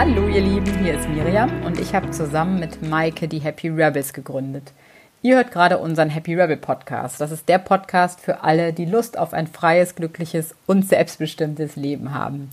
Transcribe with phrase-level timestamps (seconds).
[0.00, 4.14] Hallo ihr Lieben, hier ist Miriam und ich habe zusammen mit Maike die Happy Rebels
[4.14, 4.72] gegründet.
[5.20, 7.20] Ihr hört gerade unseren Happy Rebel Podcast.
[7.20, 12.14] Das ist der Podcast für alle, die Lust auf ein freies, glückliches und selbstbestimmtes Leben
[12.14, 12.48] haben.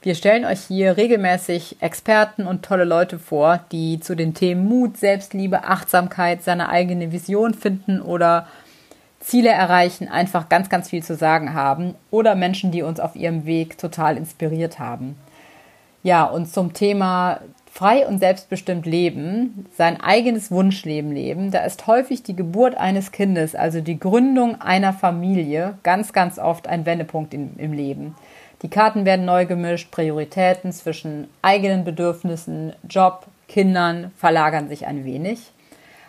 [0.00, 4.96] Wir stellen euch hier regelmäßig Experten und tolle Leute vor, die zu den Themen Mut,
[4.96, 8.48] Selbstliebe, Achtsamkeit, seine eigene Vision finden oder
[9.20, 13.44] Ziele erreichen, einfach ganz, ganz viel zu sagen haben oder Menschen, die uns auf ihrem
[13.44, 15.16] Weg total inspiriert haben.
[16.06, 22.22] Ja, und zum Thema frei und selbstbestimmt leben, sein eigenes Wunschleben leben, da ist häufig
[22.22, 27.58] die Geburt eines Kindes, also die Gründung einer Familie, ganz, ganz oft ein Wendepunkt im,
[27.58, 28.14] im Leben.
[28.62, 35.50] Die Karten werden neu gemischt, Prioritäten zwischen eigenen Bedürfnissen, Job, Kindern verlagern sich ein wenig.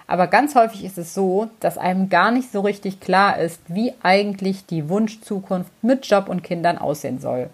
[0.05, 3.95] Aber ganz häufig ist es so, dass einem gar nicht so richtig klar ist, wie
[4.03, 7.49] eigentlich die Wunschzukunft mit Job und Kindern aussehen soll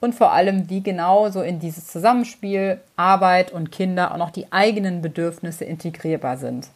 [0.00, 4.50] und vor allem, wie genau so in dieses Zusammenspiel Arbeit und Kinder auch noch die
[4.50, 6.68] eigenen Bedürfnisse integrierbar sind.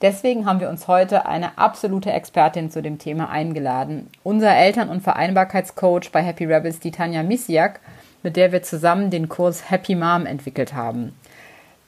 [0.00, 4.08] Deswegen haben wir uns heute eine absolute Expertin zu dem Thema eingeladen.
[4.24, 7.78] Unser Eltern- und Vereinbarkeitscoach bei Happy Rebels, die Tanja Misiak,
[8.24, 11.14] mit der wir zusammen den Kurs Happy Mom entwickelt haben.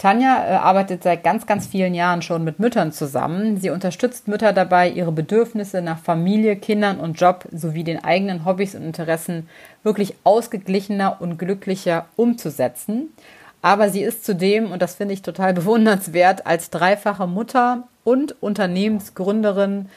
[0.04, 3.58] Tanja äh, arbeitet seit ganz, ganz vielen Jahren schon mit Müttern zusammen.
[3.58, 8.74] Sie unterstützt Mütter dabei, ihre Bedürfnisse nach Familie, Kindern und Job sowie den eigenen Hobbys
[8.74, 9.48] und Interessen
[9.82, 13.14] wirklich ausgeglichener und glücklicher umzusetzen.
[13.62, 19.88] Aber sie ist zudem, und das finde ich total bewundernswert, als dreifache Mutter und Unternehmensgründerin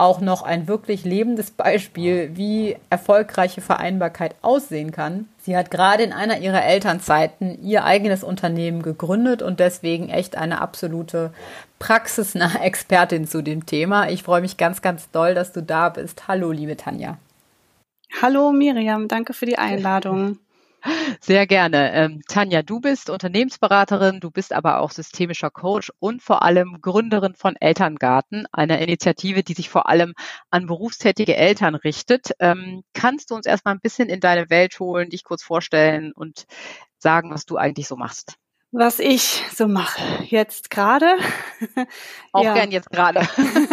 [0.00, 5.28] auch noch ein wirklich lebendes Beispiel, wie erfolgreiche Vereinbarkeit aussehen kann.
[5.42, 10.62] Sie hat gerade in einer ihrer Elternzeiten ihr eigenes Unternehmen gegründet und deswegen echt eine
[10.62, 11.32] absolute
[11.78, 14.08] praxisnahe Expertin zu dem Thema.
[14.08, 16.26] Ich freue mich ganz, ganz doll, dass du da bist.
[16.28, 17.18] Hallo, liebe Tanja.
[18.22, 20.38] Hallo Miriam, danke für die Einladung.
[21.20, 21.92] Sehr gerne.
[21.92, 27.34] Ähm, Tanja, du bist Unternehmensberaterin, du bist aber auch systemischer Coach und vor allem Gründerin
[27.34, 30.14] von Elterngarten, einer Initiative, die sich vor allem
[30.50, 32.30] an berufstätige Eltern richtet.
[32.40, 36.46] Ähm, kannst du uns erstmal ein bisschen in deine Welt holen, dich kurz vorstellen und
[36.98, 38.36] sagen, was du eigentlich so machst?
[38.72, 41.16] Was ich so mache jetzt gerade.
[42.32, 42.54] Auch ja.
[42.54, 43.22] gern jetzt gerade.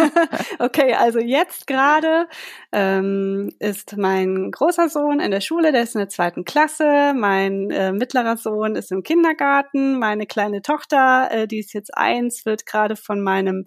[0.58, 2.26] okay, also jetzt gerade
[2.72, 7.14] ähm, ist mein großer Sohn in der Schule, der ist in der zweiten Klasse.
[7.14, 10.00] Mein äh, mittlerer Sohn ist im Kindergarten.
[10.00, 13.66] Meine kleine Tochter, äh, die ist jetzt eins, wird gerade von meinem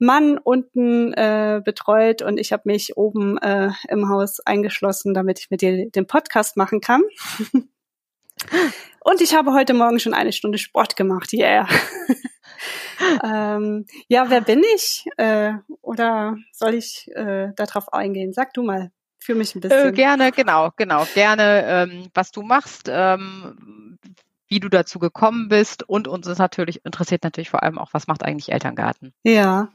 [0.00, 5.48] Mann unten äh, betreut und ich habe mich oben äh, im Haus eingeschlossen, damit ich
[5.48, 7.02] mit dir den Podcast machen kann.
[9.04, 11.32] Und ich habe heute Morgen schon eine Stunde Sport gemacht.
[11.32, 11.66] Yeah.
[13.24, 15.04] ähm, ja, wer bin ich?
[15.16, 18.32] Äh, oder soll ich äh, darauf eingehen?
[18.32, 19.88] Sag du mal für mich ein äh, bisschen.
[19.88, 21.06] Äh, gerne, genau, genau.
[21.14, 23.98] Gerne, ähm, was du machst, ähm,
[24.48, 28.06] wie du dazu gekommen bist und uns ist natürlich interessiert natürlich vor allem auch, was
[28.06, 29.14] macht eigentlich Elterngarten?
[29.22, 29.70] Ja,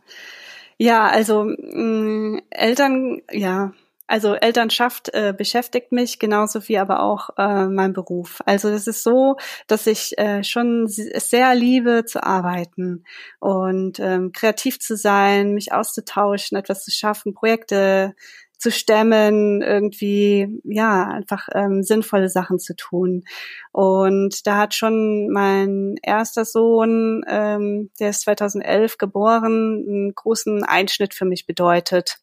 [0.77, 3.73] ja, also mh, mm, Eltern, ja,
[4.07, 8.39] also Elternschaft äh, beschäftigt mich genauso wie aber auch äh, mein Beruf.
[8.45, 9.35] Also es ist so,
[9.67, 13.03] dass ich äh, schon sehr liebe zu arbeiten
[13.39, 18.15] und ähm, kreativ zu sein, mich auszutauschen, etwas zu schaffen, Projekte
[18.57, 23.23] zu stemmen, irgendwie ja einfach ähm, sinnvolle Sachen zu tun.
[23.71, 31.13] Und da hat schon mein erster Sohn, ähm, der ist 2011 geboren, einen großen Einschnitt
[31.13, 32.17] für mich bedeutet.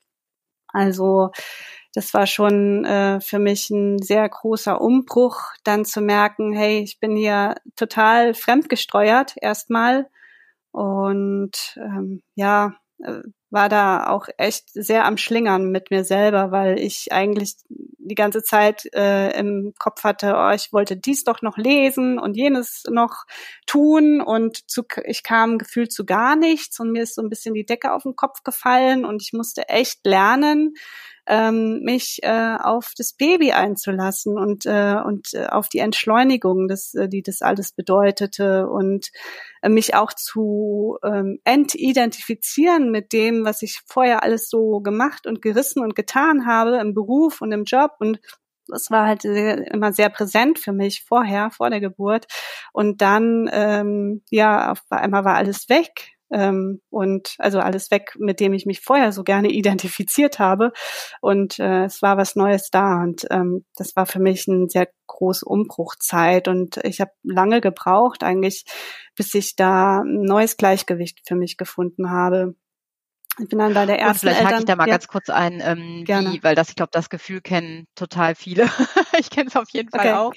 [0.74, 1.30] Also
[1.94, 6.98] das war schon äh, für mich ein sehr großer Umbruch, dann zu merken, hey, ich
[6.98, 10.08] bin hier total fremdgesteuert erstmal.
[10.72, 13.20] Und ähm, ja, äh,
[13.50, 17.54] war da auch echt sehr am Schlingern mit mir selber, weil ich eigentlich
[18.04, 22.36] die ganze Zeit äh, im Kopf hatte, oh, ich wollte dies doch noch lesen und
[22.36, 23.24] jenes noch
[23.66, 27.54] tun und zu, ich kam gefühlt zu gar nichts und mir ist so ein bisschen
[27.54, 30.74] die Decke auf den Kopf gefallen und ich musste echt lernen,
[31.26, 36.94] ähm, mich äh, auf das Baby einzulassen und äh, und äh, auf die Entschleunigung, das,
[36.94, 39.10] äh, die das alles bedeutete und
[39.62, 45.40] äh, mich auch zu ähm, entidentifizieren mit dem, was ich vorher alles so gemacht und
[45.42, 48.20] gerissen und getan habe im Beruf und im Job und
[48.68, 52.26] das war halt sehr, immer sehr präsent für mich vorher, vor der Geburt.
[52.72, 56.13] Und dann, ähm, ja, auf einmal war alles weg.
[56.34, 60.72] Ähm, und also alles weg, mit dem ich mich vorher so gerne identifiziert habe.
[61.20, 63.02] Und äh, es war was Neues da.
[63.02, 66.48] Und ähm, das war für mich eine sehr große Umbruchzeit.
[66.48, 68.64] Und ich habe lange gebraucht, eigentlich,
[69.14, 72.56] bis ich da ein neues Gleichgewicht für mich gefunden habe.
[73.40, 74.94] Ich bin dann bei der ersten Und vielleicht hake ich da mal ja.
[74.94, 76.32] ganz kurz ein, ähm, Gerne.
[76.32, 78.64] Wie, weil das, ich glaube, das Gefühl kennen total viele.
[79.18, 80.12] ich kenne es auf jeden Fall okay.
[80.12, 80.32] auch,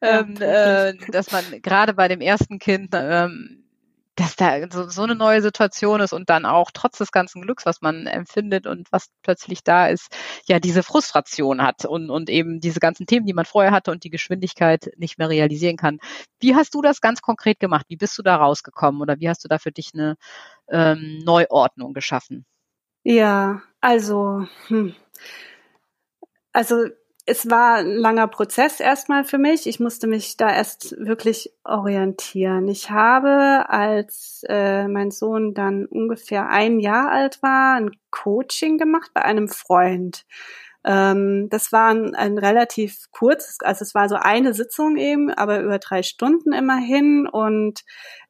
[0.00, 3.69] ähm, ja, äh, dass man gerade bei dem ersten Kind ähm,
[4.20, 7.64] dass da so, so eine neue Situation ist und dann auch trotz des ganzen Glücks,
[7.64, 10.14] was man empfindet und was plötzlich da ist,
[10.46, 14.04] ja diese Frustration hat und, und eben diese ganzen Themen, die man vorher hatte und
[14.04, 16.00] die Geschwindigkeit nicht mehr realisieren kann.
[16.38, 17.86] Wie hast du das ganz konkret gemacht?
[17.88, 20.16] Wie bist du da rausgekommen oder wie hast du da für dich eine
[20.68, 22.44] ähm, Neuordnung geschaffen?
[23.02, 24.94] Ja, also, hm.
[26.52, 26.90] also
[27.30, 29.68] es war ein langer Prozess erstmal für mich.
[29.68, 32.66] Ich musste mich da erst wirklich orientieren.
[32.66, 39.12] Ich habe, als äh, mein Sohn dann ungefähr ein Jahr alt war, ein Coaching gemacht
[39.14, 40.26] bei einem Freund.
[40.84, 45.60] Ähm, das war ein, ein relativ kurz, also es war so eine Sitzung eben, aber
[45.60, 47.26] über drei Stunden immerhin.
[47.26, 47.82] Und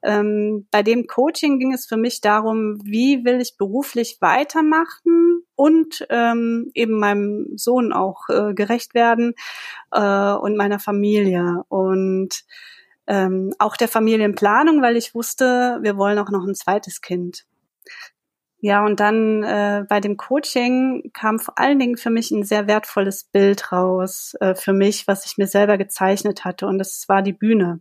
[0.02, 6.06] ähm, bei dem Coaching ging es für mich darum, wie will ich beruflich weitermachen und
[6.10, 9.34] ähm, eben meinem Sohn auch äh, gerecht werden
[9.92, 11.62] äh, und meiner Familie.
[11.68, 12.44] Und
[13.06, 17.44] ähm, auch der Familienplanung, weil ich wusste, wir wollen auch noch ein zweites Kind.
[18.62, 22.66] Ja, und dann äh, bei dem Coaching kam vor allen Dingen für mich ein sehr
[22.66, 26.66] wertvolles Bild raus, äh, für mich, was ich mir selber gezeichnet hatte.
[26.66, 27.80] Und das war die Bühne.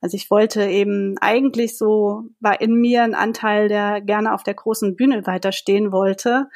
[0.00, 4.54] Also ich wollte eben eigentlich so, war in mir ein Anteil, der gerne auf der
[4.54, 6.48] großen Bühne weiterstehen wollte.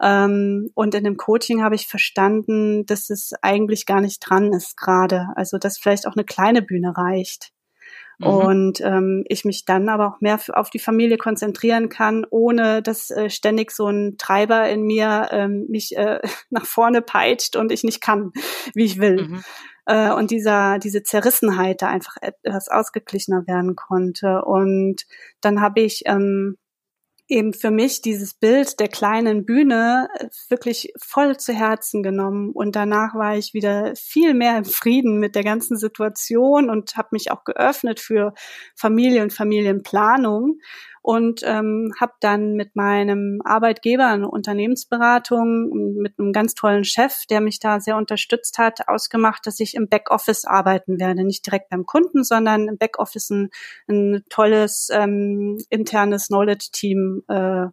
[0.00, 4.76] Ähm, und in dem Coaching habe ich verstanden, dass es eigentlich gar nicht dran ist
[4.76, 5.28] gerade.
[5.34, 7.52] Also dass vielleicht auch eine kleine Bühne reicht.
[8.20, 8.26] Mhm.
[8.26, 13.10] Und ähm, ich mich dann aber auch mehr auf die Familie konzentrieren kann, ohne dass
[13.10, 16.20] äh, ständig so ein Treiber in mir ähm, mich äh,
[16.50, 18.32] nach vorne peitscht und ich nicht kann,
[18.74, 19.28] wie ich will.
[19.28, 19.44] Mhm.
[19.86, 24.42] Äh, und dieser, diese Zerrissenheit da einfach etwas ausgeglichener werden konnte.
[24.44, 25.06] Und
[25.40, 26.58] dann habe ich ähm,
[27.30, 32.50] eben für mich dieses Bild der kleinen Bühne äh, wirklich voll zu Herzen genommen.
[32.50, 37.08] Und danach war ich wieder viel mehr im Frieden mit der ganzen Situation und habe
[37.12, 38.34] mich auch geöffnet für
[38.74, 40.58] Familie und Familienplanung
[41.02, 47.40] und ähm, habe dann mit meinem Arbeitgeber eine Unternehmensberatung mit einem ganz tollen Chef, der
[47.40, 51.86] mich da sehr unterstützt hat, ausgemacht, dass ich im Backoffice arbeiten werde, nicht direkt beim
[51.86, 53.50] Kunden, sondern im Backoffice ein,
[53.88, 57.66] ein tolles ähm, internes Knowledge-Team äh,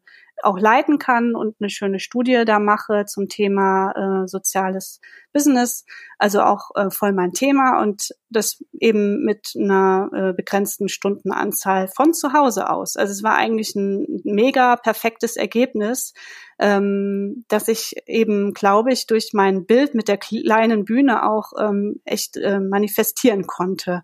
[0.43, 5.01] auch leiten kann und eine schöne Studie da mache zum Thema äh, soziales
[5.33, 5.85] Business.
[6.19, 12.13] Also auch äh, voll mein Thema und das eben mit einer äh, begrenzten Stundenanzahl von
[12.13, 12.95] zu Hause aus.
[12.95, 16.13] Also es war eigentlich ein mega perfektes Ergebnis,
[16.59, 22.01] ähm, dass ich eben, glaube ich, durch mein Bild mit der kleinen Bühne auch ähm,
[22.03, 24.03] echt äh, manifestieren konnte.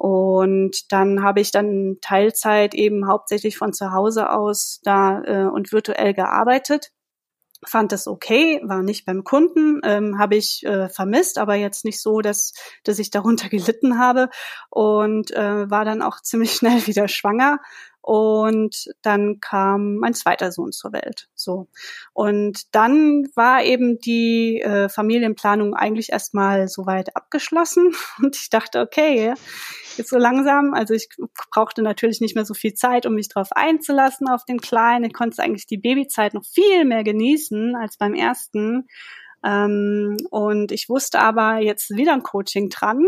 [0.00, 5.72] Und dann habe ich dann Teilzeit eben hauptsächlich von zu Hause aus da äh, und
[5.72, 6.90] virtuell gearbeitet.
[7.66, 12.00] Fand das okay, war nicht beim Kunden, ähm, habe ich äh, vermisst, aber jetzt nicht
[12.00, 14.30] so, dass, dass ich darunter gelitten habe
[14.70, 17.58] und äh, war dann auch ziemlich schnell wieder schwanger
[18.02, 21.28] und dann kam mein zweiter Sohn zur Welt.
[21.34, 21.68] So.
[22.14, 27.92] Und dann war eben die äh, Familienplanung eigentlich erstmal soweit abgeschlossen.
[28.18, 29.34] Und ich dachte, okay,
[29.96, 31.08] jetzt so langsam, also ich
[31.52, 35.04] brauchte natürlich nicht mehr so viel Zeit, um mich darauf einzulassen auf den Kleinen.
[35.04, 38.88] Ich konnte eigentlich die Babyzeit noch viel mehr genießen als beim ersten.
[39.44, 43.00] Ähm, und ich wusste aber jetzt wieder ein Coaching dran,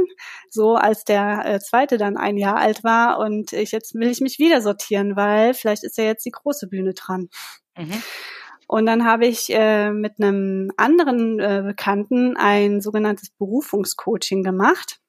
[0.48, 4.20] so als der äh, zweite dann ein Jahr alt war und ich jetzt will ich
[4.20, 7.28] mich wieder sortieren, weil vielleicht ist ja jetzt die große Bühne dran.
[7.76, 8.02] Mhm.
[8.66, 15.02] Und dann habe ich äh, mit einem anderen äh, Bekannten ein sogenanntes Berufungscoaching gemacht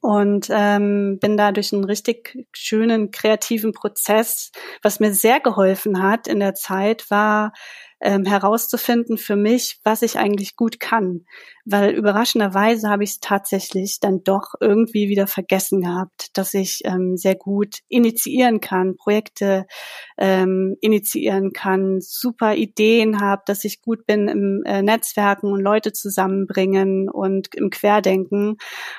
[0.00, 4.52] und ähm, bin da durch einen richtig schönen kreativen Prozess,
[4.82, 7.52] was mir sehr geholfen hat in der Zeit, war
[8.00, 11.24] ähm, herauszufinden für mich, was ich eigentlich gut kann.
[11.70, 17.18] Weil überraschenderweise habe ich es tatsächlich dann doch irgendwie wieder vergessen gehabt, dass ich ähm,
[17.18, 19.66] sehr gut initiieren kann, Projekte
[20.16, 25.92] ähm, initiieren kann, super Ideen habe, dass ich gut bin im äh, Netzwerken und Leute
[25.92, 28.56] zusammenbringen und im Querdenken.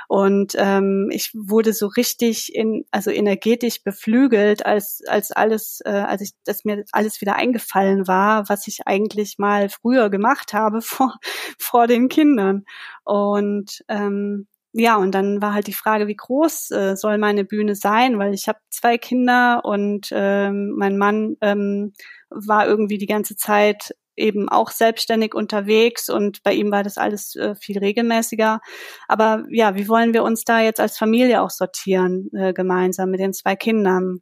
[0.08, 6.22] Und ähm, ich wurde so richtig in, also energetisch beflügelt, als als alles, äh, als
[6.22, 11.16] ich, dass mir alles wieder eingefallen war, was ich eigentlich mal früher gemacht habe vor,
[11.58, 12.66] vor den Kindern.
[13.06, 17.76] Und ähm, ja, und dann war halt die Frage, wie groß äh, soll meine Bühne
[17.76, 21.94] sein, weil ich habe zwei Kinder und ähm, mein Mann ähm,
[22.30, 27.36] war irgendwie die ganze Zeit eben auch selbstständig unterwegs und bei ihm war das alles
[27.36, 28.60] äh, viel regelmäßiger.
[29.08, 33.20] Aber ja, wie wollen wir uns da jetzt als Familie auch sortieren, äh, gemeinsam mit
[33.22, 34.20] den zwei Kindern?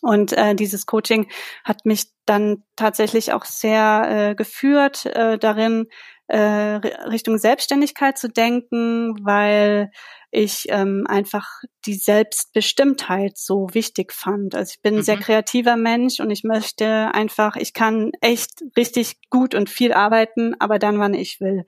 [0.00, 1.28] Und äh, dieses Coaching
[1.64, 5.88] hat mich dann tatsächlich auch sehr äh, geführt, äh, darin
[6.28, 9.90] äh, Richtung Selbstständigkeit zu denken, weil
[10.30, 11.48] ich ähm, einfach
[11.86, 14.54] die Selbstbestimmtheit so wichtig fand.
[14.54, 15.02] Also ich bin ein mhm.
[15.02, 20.54] sehr kreativer Mensch und ich möchte einfach, ich kann echt richtig gut und viel arbeiten,
[20.58, 21.64] aber dann, wann ich will.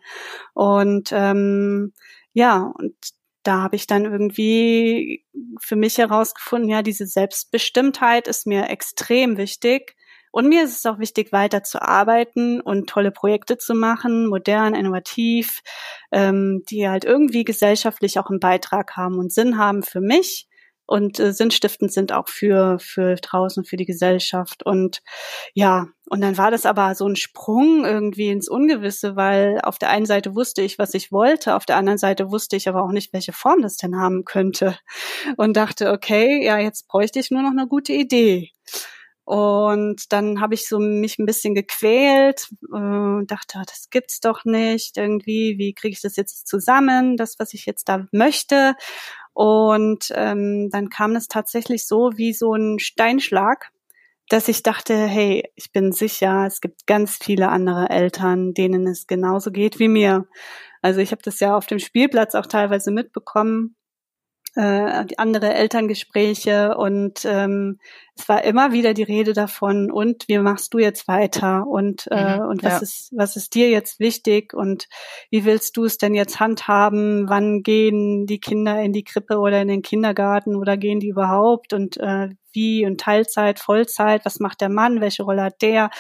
[0.52, 1.94] Und ähm,
[2.34, 2.94] ja, und
[3.42, 5.24] da habe ich dann irgendwie
[5.60, 9.96] für mich herausgefunden, ja, diese Selbstbestimmtheit ist mir extrem wichtig.
[10.32, 14.74] Und mir ist es auch wichtig, weiter zu arbeiten und tolle Projekte zu machen, modern,
[14.74, 15.60] innovativ,
[16.12, 20.49] ähm, die halt irgendwie gesellschaftlich auch einen Beitrag haben und Sinn haben für mich
[20.90, 24.66] und äh, sinnstiftend sind auch für, für draußen, für die Gesellschaft.
[24.66, 25.02] Und
[25.54, 29.90] ja, und dann war das aber so ein Sprung irgendwie ins Ungewisse, weil auf der
[29.90, 32.90] einen Seite wusste ich, was ich wollte, auf der anderen Seite wusste ich aber auch
[32.90, 34.78] nicht, welche Form das denn haben könnte.
[35.36, 38.50] Und dachte, okay, ja, jetzt bräuchte ich nur noch eine gute Idee.
[39.30, 44.96] Und dann habe ich so mich ein bisschen gequält, äh, dachte, das gibt's doch nicht.
[44.96, 48.74] Irgendwie, wie kriege ich das jetzt zusammen, das, was ich jetzt da möchte?
[49.32, 53.70] Und ähm, dann kam es tatsächlich so wie so ein Steinschlag,
[54.28, 59.06] dass ich dachte, hey, ich bin sicher, es gibt ganz viele andere Eltern, denen es
[59.06, 60.26] genauso geht wie mir.
[60.82, 63.76] Also ich habe das ja auf dem Spielplatz auch teilweise mitbekommen,
[64.56, 67.78] äh, andere Elterngespräche und ähm,
[68.16, 71.66] es war immer wieder die Rede davon und wie machst du jetzt weiter?
[71.66, 72.78] Und äh, mhm, und was ja.
[72.80, 74.52] ist was ist dir jetzt wichtig?
[74.52, 74.88] Und
[75.30, 77.28] wie willst du es denn jetzt handhaben?
[77.28, 81.72] Wann gehen die Kinder in die Krippe oder in den Kindergarten oder gehen die überhaupt?
[81.72, 82.84] Und äh, wie?
[82.84, 84.24] Und Teilzeit Vollzeit?
[84.24, 85.00] Was macht der Mann?
[85.00, 85.90] Welche Rolle hat der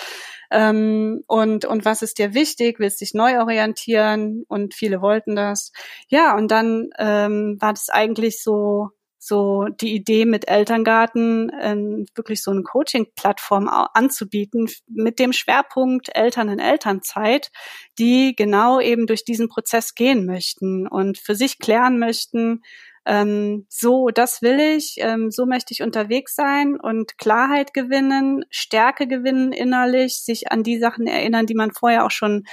[0.50, 2.80] ähm, und, und was ist dir wichtig?
[2.80, 4.44] Willst dich neu orientieren?
[4.48, 5.72] Und viele wollten das.
[6.08, 12.42] Ja, und dann ähm, war das eigentlich so, so die Idee mit Elterngarten ähm, wirklich
[12.42, 17.50] so eine Coaching-Plattform anzubieten mit dem Schwerpunkt Eltern in Elternzeit,
[17.98, 22.62] die genau eben durch diesen Prozess gehen möchten und für sich klären möchten,
[23.10, 29.08] ähm, so, das will ich, ähm, so möchte ich unterwegs sein und Klarheit gewinnen, Stärke
[29.08, 32.44] gewinnen innerlich, sich an die Sachen erinnern, die man vorher auch schon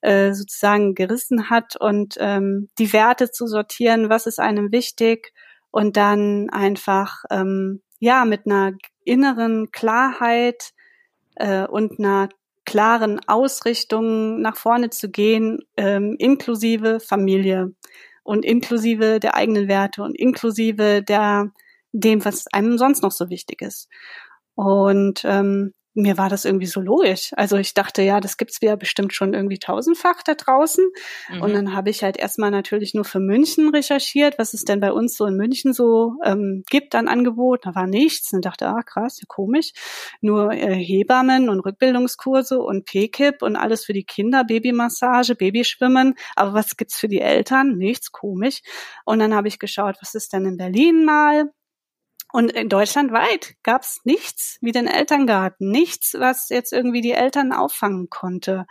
[0.00, 5.34] äh, sozusagen gerissen hat und ähm, die Werte zu sortieren, was ist einem wichtig
[5.70, 8.72] und dann einfach ähm, ja mit einer
[9.04, 10.72] inneren Klarheit
[11.34, 12.30] äh, und einer
[12.64, 17.74] klaren Ausrichtung nach vorne zu gehen, ähm, inklusive Familie
[18.26, 21.52] und inklusive der eigenen Werte und inklusive der
[21.92, 23.88] dem, was einem sonst noch so wichtig ist.
[24.54, 27.30] Und ähm, mir war das irgendwie so logisch.
[27.36, 30.86] Also ich dachte, ja, das gibt's ja bestimmt schon irgendwie tausendfach da draußen.
[31.30, 31.42] Mhm.
[31.42, 34.92] Und dann habe ich halt erstmal natürlich nur für München recherchiert, was es denn bei
[34.92, 37.64] uns so in München so ähm, gibt an Angebot.
[37.64, 38.32] Da war nichts.
[38.32, 39.72] Und dachte, ah krass, ja komisch.
[40.20, 46.14] Nur äh, Hebammen und Rückbildungskurse und PKIP und alles für die Kinder, Babymassage, Babyschwimmen.
[46.36, 47.76] Aber was gibt's für die Eltern?
[47.76, 48.60] Nichts, komisch.
[49.04, 51.50] Und dann habe ich geschaut, was ist denn in Berlin mal?
[52.32, 57.12] Und in Deutschland weit gab es nichts wie den Elterngarten, nichts, was jetzt irgendwie die
[57.12, 58.66] Eltern auffangen konnte.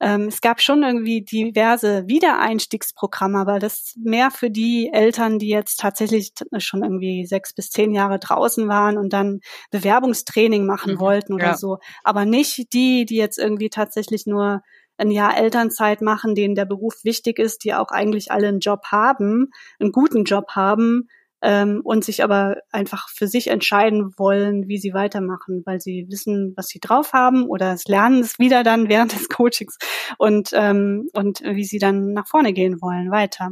[0.00, 5.80] Ähm, es gab schon irgendwie diverse Wiedereinstiegsprogramme, aber das mehr für die Eltern, die jetzt
[5.80, 11.32] tatsächlich schon irgendwie sechs bis zehn Jahre draußen waren und dann Bewerbungstraining machen mhm, wollten
[11.34, 11.56] oder ja.
[11.56, 11.78] so.
[12.02, 14.62] Aber nicht die, die jetzt irgendwie tatsächlich nur
[14.96, 18.86] ein Jahr Elternzeit machen, denen der Beruf wichtig ist, die auch eigentlich alle einen Job
[18.86, 21.08] haben, einen guten Job haben
[21.42, 26.54] ähm, und sich aber einfach für sich entscheiden wollen, wie sie weitermachen, weil sie wissen,
[26.56, 29.76] was sie drauf haben oder es lernen es wieder dann während des Coachings
[30.18, 33.50] und, ähm, und wie sie dann nach vorne gehen wollen weiter.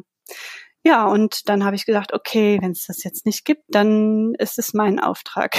[0.85, 4.59] Ja, und dann habe ich gedacht, okay, wenn es das jetzt nicht gibt, dann ist
[4.59, 5.57] es mein Auftrag.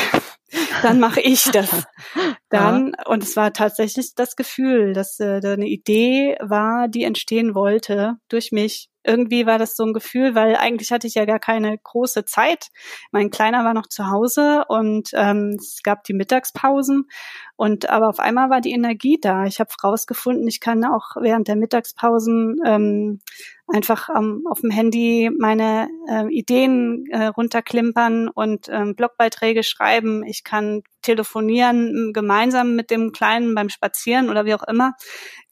[0.82, 1.86] dann mache ich das.
[2.50, 7.56] Dann, und es war tatsächlich das Gefühl, dass äh, da eine Idee war, die entstehen
[7.56, 11.39] wollte durch mich irgendwie war das so ein Gefühl, weil eigentlich hatte ich ja gar
[11.39, 12.69] keine große Zeit.
[13.12, 17.07] Mein Kleiner war noch zu Hause und ähm, es gab die Mittagspausen
[17.55, 19.45] und aber auf einmal war die Energie da.
[19.45, 23.22] Ich habe rausgefunden, ich kann auch während der Mittagspausen ähm,
[23.67, 30.24] einfach ähm, auf dem Handy meine äh, Ideen äh, runterklimpern und ähm, Blogbeiträge schreiben.
[30.25, 34.93] Ich kann telefonieren gemeinsam mit dem Kleinen beim Spazieren oder wie auch immer.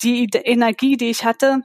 [0.04, 1.62] Die Energie, die ich hatte,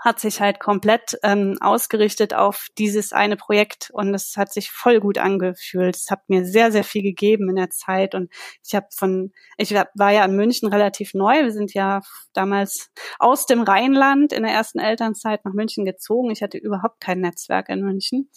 [0.00, 4.98] hat sich halt komplett ähm, ausgerichtet auf dieses eine Projekt und es hat sich voll
[4.98, 5.94] gut angefühlt.
[5.94, 8.32] Es hat mir sehr, sehr viel gegeben in der Zeit und
[8.66, 11.42] ich habe von, ich war ja in München relativ neu.
[11.42, 12.00] Wir sind ja
[12.32, 16.30] damals aus dem Rheinland in der ersten Elternzeit nach München gezogen.
[16.30, 18.30] Ich hatte überhaupt kein Netzwerk in München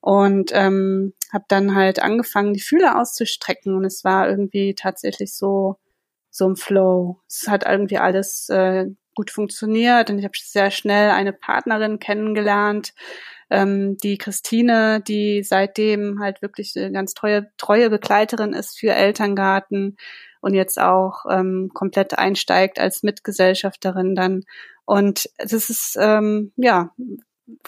[0.00, 5.76] und ähm, habe dann halt angefangen, die Fühler auszustrecken und es war irgendwie tatsächlich so
[6.30, 7.20] so ein Flow.
[7.28, 12.92] Es hat irgendwie alles äh, gut funktioniert und ich habe sehr schnell eine Partnerin kennengelernt,
[13.50, 19.96] ähm, die Christine, die seitdem halt wirklich eine ganz treue, treue Begleiterin ist für Elterngarten
[20.40, 24.42] und jetzt auch ähm, komplett einsteigt als Mitgesellschafterin dann.
[24.84, 26.90] Und das ist, ähm, ja,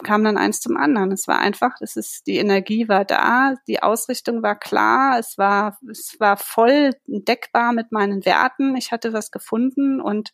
[0.03, 1.11] kam dann eins zum anderen.
[1.11, 5.79] Es war einfach, es ist, die Energie war da, die Ausrichtung war klar, es war,
[5.89, 8.75] es war voll deckbar mit meinen Werten.
[8.75, 10.33] Ich hatte was gefunden und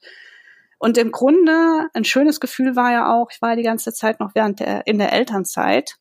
[0.84, 4.36] und im Grunde ein schönes Gefühl war ja auch, ich war die ganze Zeit noch
[4.36, 5.96] während der in der Elternzeit.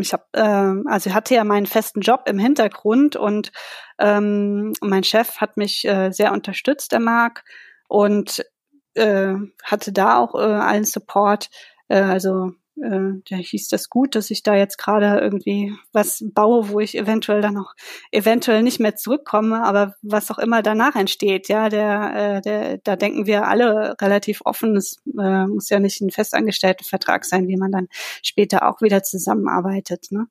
[0.00, 3.52] Ich habe, äh, also ich hatte ja meinen festen Job im Hintergrund und
[3.98, 7.44] ähm, mein Chef hat mich äh, sehr unterstützt, der Marc,
[7.86, 8.46] und
[8.94, 11.50] äh, hatte da auch äh, allen Support.
[11.88, 12.52] Äh, also
[12.82, 16.96] äh, da hieß das gut, dass ich da jetzt gerade irgendwie was baue, wo ich
[16.96, 17.74] eventuell dann noch
[18.12, 22.96] eventuell nicht mehr zurückkomme, aber was auch immer danach entsteht, ja, der, äh, der, da
[22.96, 24.76] denken wir alle relativ offen.
[24.76, 27.88] Es äh, muss ja nicht ein festangestellter Vertrag sein, wie man dann
[28.22, 30.06] später auch wieder zusammenarbeitet.
[30.10, 30.26] Ne?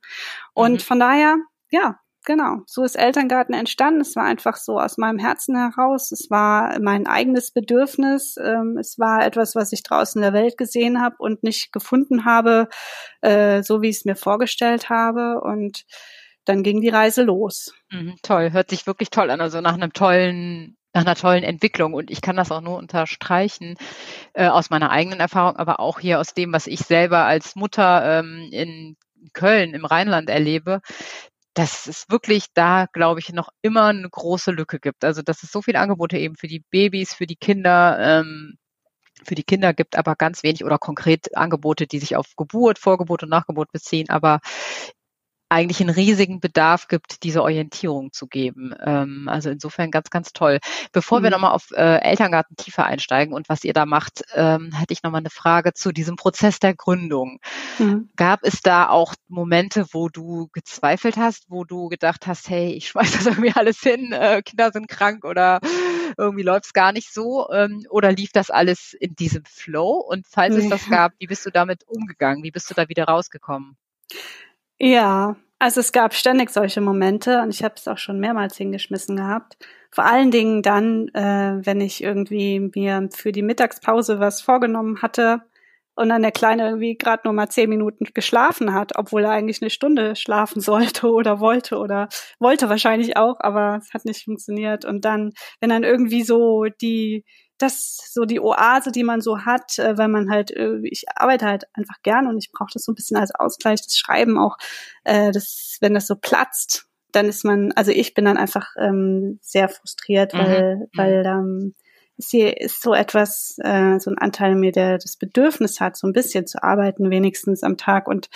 [0.53, 0.79] Und mhm.
[0.79, 1.37] von daher,
[1.71, 4.01] ja, genau, so ist Elterngarten entstanden.
[4.01, 6.11] Es war einfach so aus meinem Herzen heraus.
[6.11, 8.35] Es war mein eigenes Bedürfnis.
[8.43, 12.25] Ähm, es war etwas, was ich draußen in der Welt gesehen habe und nicht gefunden
[12.25, 12.67] habe,
[13.21, 15.41] äh, so wie ich es mir vorgestellt habe.
[15.41, 15.85] Und
[16.45, 17.73] dann ging die Reise los.
[17.91, 19.41] Mhm, toll, hört sich wirklich toll an.
[19.41, 21.93] Also nach einem tollen nach einer tollen Entwicklung.
[21.93, 23.75] Und ich kann das auch nur unterstreichen
[24.33, 28.19] äh, aus meiner eigenen Erfahrung, aber auch hier aus dem, was ich selber als Mutter
[28.19, 28.95] ähm, in
[29.33, 30.81] Köln im Rheinland erlebe,
[31.55, 35.05] dass es wirklich da, glaube ich, noch immer eine große Lücke gibt.
[35.05, 38.57] Also dass es so viele Angebote eben für die Babys, für die Kinder, ähm,
[39.23, 43.23] für die Kinder gibt, aber ganz wenig oder konkret Angebote, die sich auf Geburt, Vorgeburt
[43.23, 44.09] und Nachgeburt beziehen.
[44.09, 44.41] Aber
[45.49, 48.73] eigentlich einen riesigen Bedarf gibt, diese Orientierung zu geben.
[48.83, 50.59] Ähm, also insofern ganz, ganz toll.
[50.91, 51.23] Bevor mhm.
[51.23, 55.03] wir nochmal auf äh, Elterngarten tiefer einsteigen und was ihr da macht, ähm, hätte ich
[55.03, 57.39] nochmal eine Frage zu diesem Prozess der Gründung.
[57.77, 58.09] Mhm.
[58.15, 62.89] Gab es da auch Momente, wo du gezweifelt hast, wo du gedacht hast, hey, ich
[62.89, 65.59] schmeiß das irgendwie alles hin, äh, Kinder sind krank oder
[66.17, 67.49] irgendwie läuft es gar nicht so?
[67.51, 69.99] Ähm, oder lief das alles in diesem Flow?
[69.99, 72.43] Und falls es das gab, wie bist du damit umgegangen?
[72.43, 73.77] Wie bist du da wieder rausgekommen?
[74.79, 79.15] Ja, also es gab ständig solche Momente und ich habe es auch schon mehrmals hingeschmissen
[79.15, 79.57] gehabt.
[79.91, 85.41] Vor allen Dingen dann, äh, wenn ich irgendwie mir für die Mittagspause was vorgenommen hatte
[85.95, 89.61] und dann der Kleine irgendwie gerade nur mal zehn Minuten geschlafen hat, obwohl er eigentlich
[89.61, 92.09] eine Stunde schlafen sollte oder wollte oder
[92.39, 94.83] wollte wahrscheinlich auch, aber es hat nicht funktioniert.
[94.83, 97.23] Und dann, wenn dann irgendwie so die
[97.57, 101.45] das so die Oase, die man so hat, äh, wenn man halt, äh, ich arbeite
[101.45, 104.57] halt einfach gern und ich brauche das so ein bisschen als Ausgleich, das Schreiben auch,
[105.03, 109.39] äh, das, wenn das so platzt, dann ist man, also ich bin dann einfach ähm,
[109.41, 110.37] sehr frustriert, mhm.
[110.37, 110.87] weil, mhm.
[110.95, 111.75] weil ähm,
[112.17, 116.07] ist hier ist so etwas, äh, so ein Anteil mir, der das Bedürfnis hat, so
[116.07, 118.07] ein bisschen zu arbeiten, wenigstens am Tag.
[118.07, 118.29] Und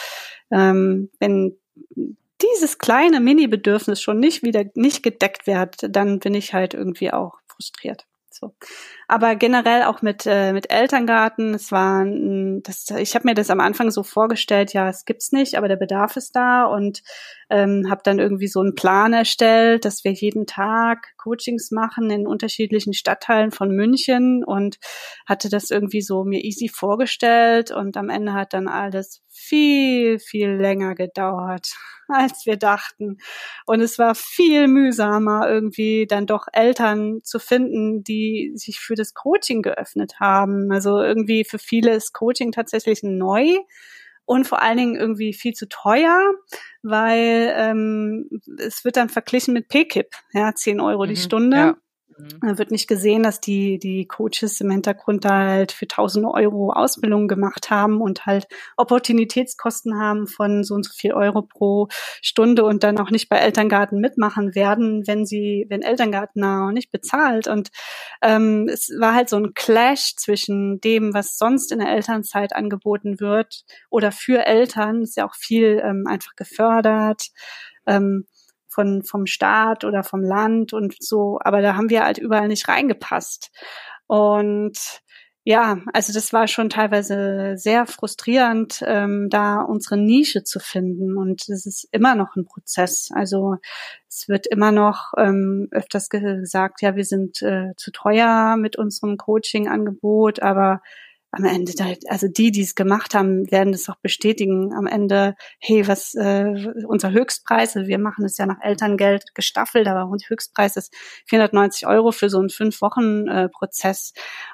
[0.52, 1.58] ähm, wenn
[2.42, 7.40] dieses kleine Mini-Bedürfnis schon nicht wieder nicht gedeckt wird, dann bin ich halt irgendwie auch
[7.48, 8.06] frustriert.
[8.30, 8.54] So.
[9.12, 12.06] Aber generell auch mit äh, mit Elterngarten, es war
[12.62, 15.78] das ich habe mir das am Anfang so vorgestellt, ja, es gibt's nicht, aber der
[15.78, 17.02] Bedarf ist da und
[17.50, 22.28] ähm, habe dann irgendwie so einen Plan erstellt, dass wir jeden Tag Coachings machen in
[22.28, 24.78] unterschiedlichen Stadtteilen von München und
[25.26, 30.50] hatte das irgendwie so mir easy vorgestellt und am Ende hat dann alles viel, viel
[30.50, 31.74] länger gedauert,
[32.08, 33.18] als wir dachten.
[33.66, 39.14] Und es war viel mühsamer, irgendwie dann doch Eltern zu finden, die sich für das
[39.14, 40.72] Coaching geöffnet haben.
[40.72, 43.58] Also irgendwie für viele ist Coaching tatsächlich neu
[44.26, 46.22] und vor allen Dingen irgendwie viel zu teuer,
[46.84, 51.58] weil ähm, es wird dann verglichen mit PKIP, ja, 10 Euro die mhm, Stunde.
[51.58, 51.78] Ja.
[52.20, 52.58] Mhm.
[52.58, 57.28] Wird nicht gesehen, dass die, die Coaches im Hintergrund da halt für tausende Euro Ausbildung
[57.28, 61.88] gemacht haben und halt Opportunitätskosten haben von so und so viel Euro pro
[62.22, 66.92] Stunde und dann auch nicht bei Elterngarten mitmachen werden, wenn sie, wenn Elterngarten auch nicht
[66.92, 67.48] bezahlt.
[67.48, 67.70] Und
[68.22, 73.20] ähm, es war halt so ein Clash zwischen dem, was sonst in der Elternzeit angeboten
[73.20, 77.30] wird oder für Eltern, ist ja auch viel ähm, einfach gefördert.
[77.86, 78.26] Ähm,
[78.80, 82.70] von, vom Staat oder vom Land und so, aber da haben wir halt überall nicht
[82.70, 83.52] reingepasst.
[84.08, 85.02] Und
[85.44, 91.18] ja, also das war schon teilweise sehr frustrierend, ähm, da unsere Nische zu finden.
[91.18, 93.10] Und es ist immer noch ein Prozess.
[93.14, 93.58] Also
[94.08, 99.18] es wird immer noch ähm, öfters gesagt, ja, wir sind äh, zu teuer mit unserem
[99.18, 100.82] Coaching-Angebot, aber
[101.32, 101.72] am Ende,
[102.08, 104.74] also die, die es gemacht haben, werden das auch bestätigen.
[104.74, 109.88] Am Ende, hey, was äh, unser Höchstpreis, also wir machen es ja nach Elterngeld gestaffelt,
[109.88, 110.94] aber unser Höchstpreis ist
[111.28, 114.14] 490 Euro für so einen fünf Wochen äh, Prozess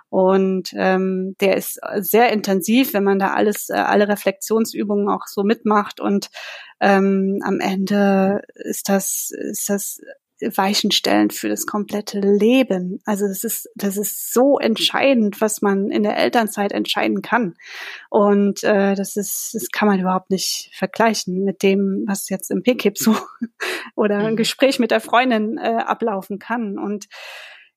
[0.10, 5.44] und ähm, der ist sehr intensiv, wenn man da alles, äh, alle Reflexionsübungen auch so
[5.44, 6.30] mitmacht und
[6.82, 10.00] ähm, am Ende ist das, ist das
[10.42, 13.00] Weichenstellen für das komplette Leben.
[13.06, 17.56] Also das ist, das ist so entscheidend, was man in der Elternzeit entscheiden kann.
[18.10, 22.64] Und äh, das ist, das kann man überhaupt nicht vergleichen mit dem, was jetzt im
[22.64, 23.16] PKIP so
[23.96, 24.38] oder ein mhm.
[24.38, 26.78] Gespräch mit der Freundin äh, ablaufen kann.
[26.78, 27.08] Und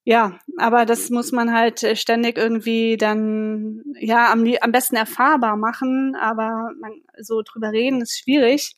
[0.04, 6.16] ja, aber das muss man halt ständig irgendwie dann ja am, am besten erfahrbar machen.
[6.16, 8.76] Aber man, so drüber reden ist schwierig.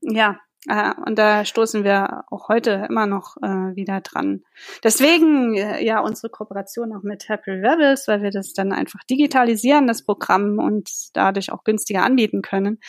[0.00, 4.42] Ja, äh, und da stoßen wir auch heute immer noch äh, wieder dran.
[4.82, 9.86] Deswegen äh, ja unsere Kooperation auch mit Happy Rebels, weil wir das dann einfach digitalisieren,
[9.86, 12.80] das Programm und dadurch auch günstiger anbieten können.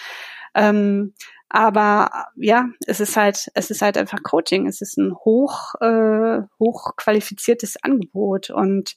[0.55, 1.13] Ähm,
[1.49, 4.67] aber ja, es ist halt, es ist halt einfach Coaching.
[4.67, 8.95] Es ist ein hoch, äh, hochqualifiziertes Angebot und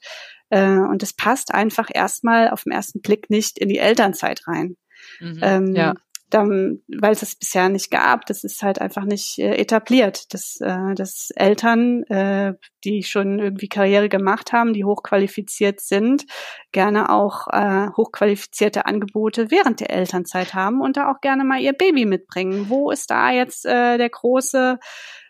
[0.49, 4.77] äh, und es passt einfach erstmal auf den ersten Blick nicht in die Elternzeit rein.
[5.21, 5.95] Mhm, ähm, ja
[6.31, 10.61] dann, weil es es bisher nicht gab, das ist halt einfach nicht äh, etabliert, dass,
[10.61, 16.25] äh, dass Eltern, äh, die schon irgendwie Karriere gemacht haben, die hochqualifiziert sind,
[16.73, 21.73] gerne auch äh, hochqualifizierte Angebote während der Elternzeit haben und da auch gerne mal ihr
[21.73, 22.67] Baby mitbringen.
[22.69, 24.79] Wo ist da jetzt äh, der große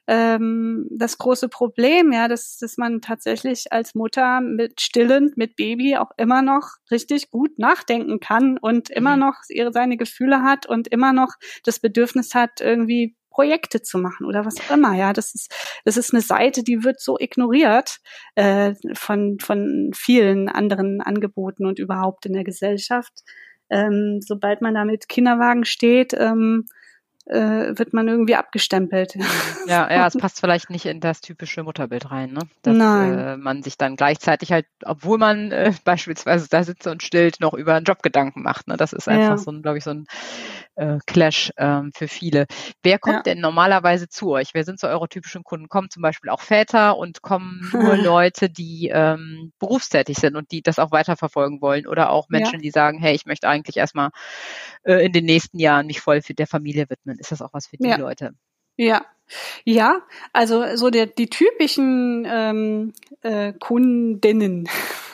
[0.06, 5.96] ähm, das große Problem, ja, dass, dass man tatsächlich als Mutter mit stillend, mit Baby
[5.96, 9.20] auch immer noch richtig gut nachdenken kann und immer mhm.
[9.20, 11.34] noch ihre, seine Gefühle hat und immer noch
[11.64, 14.94] das Bedürfnis hat, irgendwie Projekte zu machen oder was auch immer.
[14.94, 17.98] Ja, das ist das ist eine Seite, die wird so ignoriert
[18.34, 23.12] äh, von von vielen anderen Angeboten und überhaupt in der Gesellschaft.
[23.70, 26.66] Ähm, sobald man da mit Kinderwagen steht, ähm,
[27.26, 29.14] äh, wird man irgendwie abgestempelt.
[29.66, 32.40] Ja, ja, es passt vielleicht nicht in das typische Mutterbild rein, ne?
[32.62, 33.18] Dass Nein.
[33.18, 37.54] Äh, man sich dann gleichzeitig halt, obwohl man äh, beispielsweise da sitzt und stillt, noch
[37.54, 38.68] über einen Jobgedanken macht.
[38.68, 38.76] Ne?
[38.76, 39.38] Das ist einfach ja.
[39.38, 40.06] so ein, glaube ich, so ein
[40.80, 42.46] äh, Clash ähm, für viele.
[42.82, 43.22] Wer kommt ja.
[43.22, 44.54] denn normalerweise zu euch?
[44.54, 45.68] Wer sind so eure typischen Kunden?
[45.68, 50.62] Kommen zum Beispiel auch Väter und kommen nur Leute, die ähm, berufstätig sind und die
[50.62, 52.60] das auch weiterverfolgen wollen oder auch Menschen, ja.
[52.60, 54.10] die sagen, hey, ich möchte eigentlich erstmal
[54.82, 57.18] äh, in den nächsten Jahren mich voll für der Familie widmen.
[57.18, 57.96] Ist das auch was für die ja.
[57.96, 58.32] Leute?
[58.76, 59.04] Ja,
[59.64, 60.00] ja,
[60.32, 64.68] also so der, die typischen ähm, äh, Kundinnen,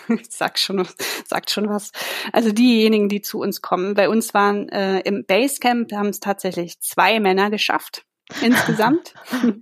[0.21, 0.87] ich sag schon,
[1.27, 1.93] sagt schon was.
[2.33, 3.95] Also diejenigen, die zu uns kommen.
[3.95, 8.05] Bei uns waren äh, im Basecamp haben es tatsächlich zwei Männer geschafft
[8.43, 9.15] insgesamt.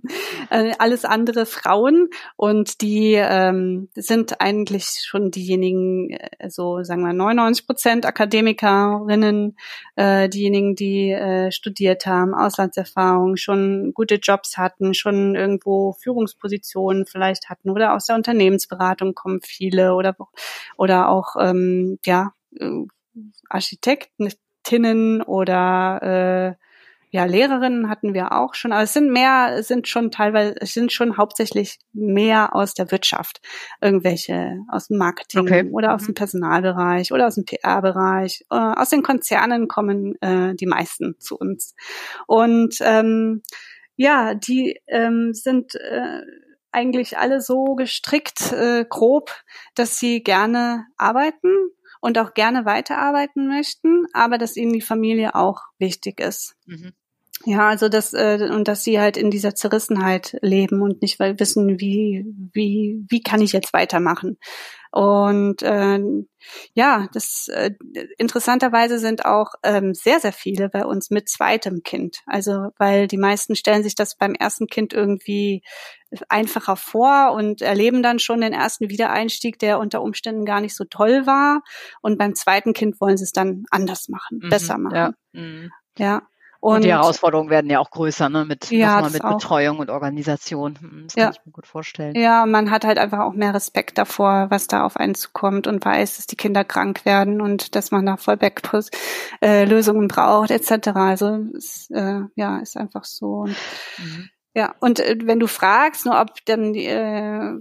[0.51, 7.13] Äh, alles andere Frauen und die ähm, sind eigentlich schon diejenigen, äh, so sagen wir
[7.13, 9.57] 99 Prozent Akademikerinnen,
[9.95, 17.49] äh, diejenigen, die äh, studiert haben, Auslandserfahrung, schon gute Jobs hatten, schon irgendwo Führungspositionen vielleicht
[17.49, 20.15] hatten oder aus der Unternehmensberatung kommen viele oder
[20.77, 22.85] oder auch ähm, ja äh,
[23.49, 26.64] Architektinnen oder äh,
[27.15, 30.73] ja, Lehrerinnen hatten wir auch schon, aber es sind mehr, es sind schon teilweise, es
[30.73, 33.39] sind schon hauptsächlich mehr aus der Wirtschaft.
[33.79, 35.69] Irgendwelche aus dem Marketing okay.
[35.71, 36.07] oder aus mhm.
[36.07, 38.43] dem Personalbereich oder aus dem PR-Bereich.
[38.51, 41.73] Äh, aus den Konzernen kommen äh, die meisten zu uns.
[42.27, 43.43] Und ähm,
[43.95, 46.19] ja, die ähm, sind äh,
[46.73, 49.31] eigentlich alle so gestrickt, äh, grob,
[49.73, 51.69] dass sie gerne arbeiten
[52.01, 56.57] und auch gerne weiterarbeiten möchten, aber dass ihnen die Familie auch wichtig ist.
[56.65, 56.91] Mhm.
[57.43, 61.39] Ja, also das äh, und dass sie halt in dieser Zerrissenheit leben und nicht weil
[61.39, 64.37] wissen, wie wie wie kann ich jetzt weitermachen.
[64.91, 65.99] Und äh,
[66.73, 67.71] ja, das äh,
[68.17, 72.19] interessanterweise sind auch ähm, sehr sehr viele bei uns mit zweitem Kind.
[72.25, 75.61] Also weil die meisten stellen sich das beim ersten Kind irgendwie
[76.29, 80.85] einfacher vor und erleben dann schon den ersten Wiedereinstieg, der unter Umständen gar nicht so
[80.85, 81.61] toll war.
[82.01, 84.95] Und beim zweiten Kind wollen sie es dann anders machen, mhm, besser machen.
[84.95, 85.13] Ja.
[85.33, 85.71] Mhm.
[85.97, 86.21] ja.
[86.65, 88.43] Und, und, die Herausforderungen werden ja auch größer, ne?
[88.43, 90.75] Mit, ja, mit Betreuung und Organisation.
[90.79, 91.29] Hm, das kann ja.
[91.29, 92.15] ich mir gut vorstellen.
[92.15, 95.85] Ja, man hat halt einfach auch mehr Respekt davor, was da auf einen zukommt und
[95.85, 100.87] weiß, dass die Kinder krank werden und dass man da Fallback-Lösungen äh, braucht, etc.
[100.95, 103.41] Also es, äh, ja, ist einfach so.
[103.43, 103.55] Und,
[103.99, 104.29] mhm.
[104.55, 107.51] Ja, und äh, wenn du fragst, nur ob dann äh,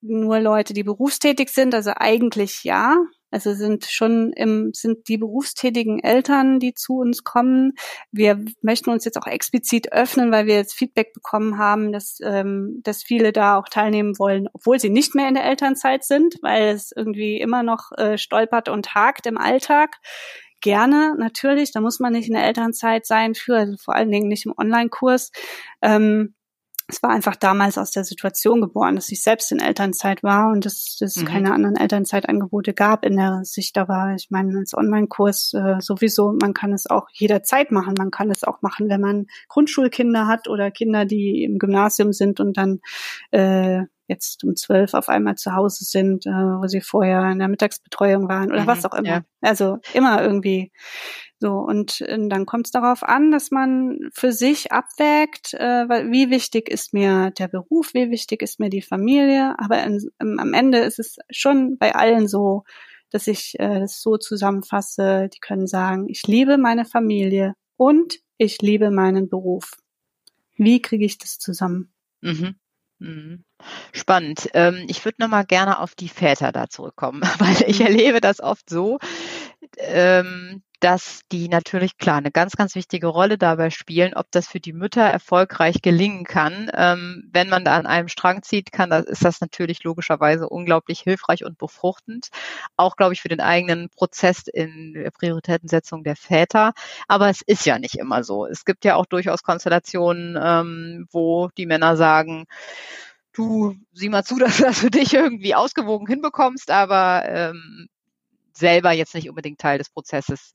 [0.00, 2.96] nur Leute, die berufstätig sind, also eigentlich ja,
[3.36, 7.74] Also sind schon im, sind die berufstätigen Eltern, die zu uns kommen.
[8.10, 12.80] Wir möchten uns jetzt auch explizit öffnen, weil wir jetzt Feedback bekommen haben, dass, ähm,
[12.82, 16.68] dass viele da auch teilnehmen wollen, obwohl sie nicht mehr in der Elternzeit sind, weil
[16.68, 19.98] es irgendwie immer noch äh, stolpert und hakt im Alltag
[20.62, 21.72] gerne, natürlich.
[21.72, 24.54] Da muss man nicht in der Elternzeit sein für, also vor allen Dingen nicht im
[24.56, 25.30] Online-Kurs.
[25.82, 26.34] Ähm,
[26.88, 30.64] es war einfach damals aus der Situation geboren, dass ich selbst in Elternzeit war und
[30.64, 31.24] dass es mhm.
[31.24, 33.76] keine anderen Elternzeitangebote gab in der Sicht.
[33.76, 37.94] Da war, ich meine, als Online-Kurs äh, sowieso, man kann es auch jederzeit machen.
[37.98, 42.38] Man kann es auch machen, wenn man Grundschulkinder hat oder Kinder, die im Gymnasium sind
[42.38, 42.78] und dann
[43.32, 47.48] äh, jetzt um zwölf auf einmal zu Hause sind, äh, wo sie vorher in der
[47.48, 49.08] Mittagsbetreuung waren oder mhm, was auch immer.
[49.08, 49.22] Ja.
[49.40, 50.72] Also immer irgendwie
[51.38, 51.52] so.
[51.58, 56.68] Und äh, dann kommt es darauf an, dass man für sich abwägt, äh, wie wichtig
[56.68, 59.54] ist mir der Beruf, wie wichtig ist mir die Familie.
[59.58, 62.64] Aber in, im, am Ende ist es schon bei allen so,
[63.10, 68.60] dass ich äh, das so zusammenfasse, die können sagen, ich liebe meine Familie und ich
[68.62, 69.72] liebe meinen Beruf.
[70.56, 71.92] Wie kriege ich das zusammen?
[72.20, 72.56] Mhm.
[72.98, 73.44] Mhm.
[73.92, 74.48] Spannend.
[74.54, 77.86] Ähm, ich würde noch mal gerne auf die Väter da zurückkommen, weil ich mhm.
[77.86, 78.98] erlebe das oft so,
[79.78, 84.60] ähm, dass die natürlich klar eine ganz, ganz wichtige Rolle dabei spielen, ob das für
[84.60, 86.70] die Mütter erfolgreich gelingen kann.
[86.74, 91.00] Ähm, wenn man da an einem Strang zieht, kann das, ist das natürlich logischerweise unglaublich
[91.00, 92.28] hilfreich und befruchtend.
[92.76, 96.72] Auch, glaube ich, für den eigenen Prozess in der Prioritätensetzung der Väter.
[97.08, 98.46] Aber es ist ja nicht immer so.
[98.46, 102.46] Es gibt ja auch durchaus Konstellationen, ähm, wo die Männer sagen,
[103.32, 107.88] du sieh mal zu, dass du das für dich irgendwie ausgewogen hinbekommst, aber ähm,
[108.56, 110.52] selber jetzt nicht unbedingt Teil des Prozesses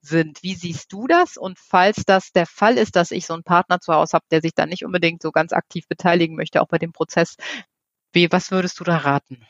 [0.00, 0.42] sind.
[0.42, 1.36] Wie siehst du das?
[1.36, 4.40] Und falls das der Fall ist, dass ich so einen Partner zu Hause habe, der
[4.40, 7.36] sich da nicht unbedingt so ganz aktiv beteiligen möchte, auch bei dem Prozess,
[8.12, 9.46] wie, was würdest du da raten?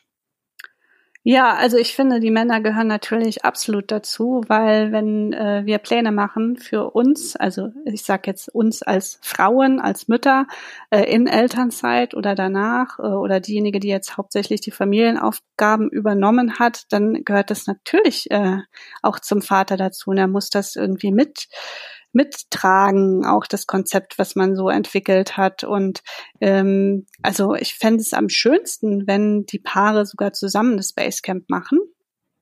[1.27, 6.13] Ja, also ich finde, die Männer gehören natürlich absolut dazu, weil wenn äh, wir Pläne
[6.13, 10.47] machen für uns, also ich sage jetzt uns als Frauen, als Mütter
[10.91, 16.93] äh, in Elternzeit oder danach äh, oder diejenige, die jetzt hauptsächlich die Familienaufgaben übernommen hat,
[16.93, 18.59] dann gehört das natürlich äh,
[19.01, 20.11] auch zum Vater dazu.
[20.11, 21.49] Und er muss das irgendwie mit
[22.15, 25.65] mittragen, auch das Konzept, was man so entwickelt hat.
[25.65, 26.03] Und
[26.41, 31.81] ähm, also ich fände es am schönsten, wenn die Paare sogar zusammen das Basecamp machen.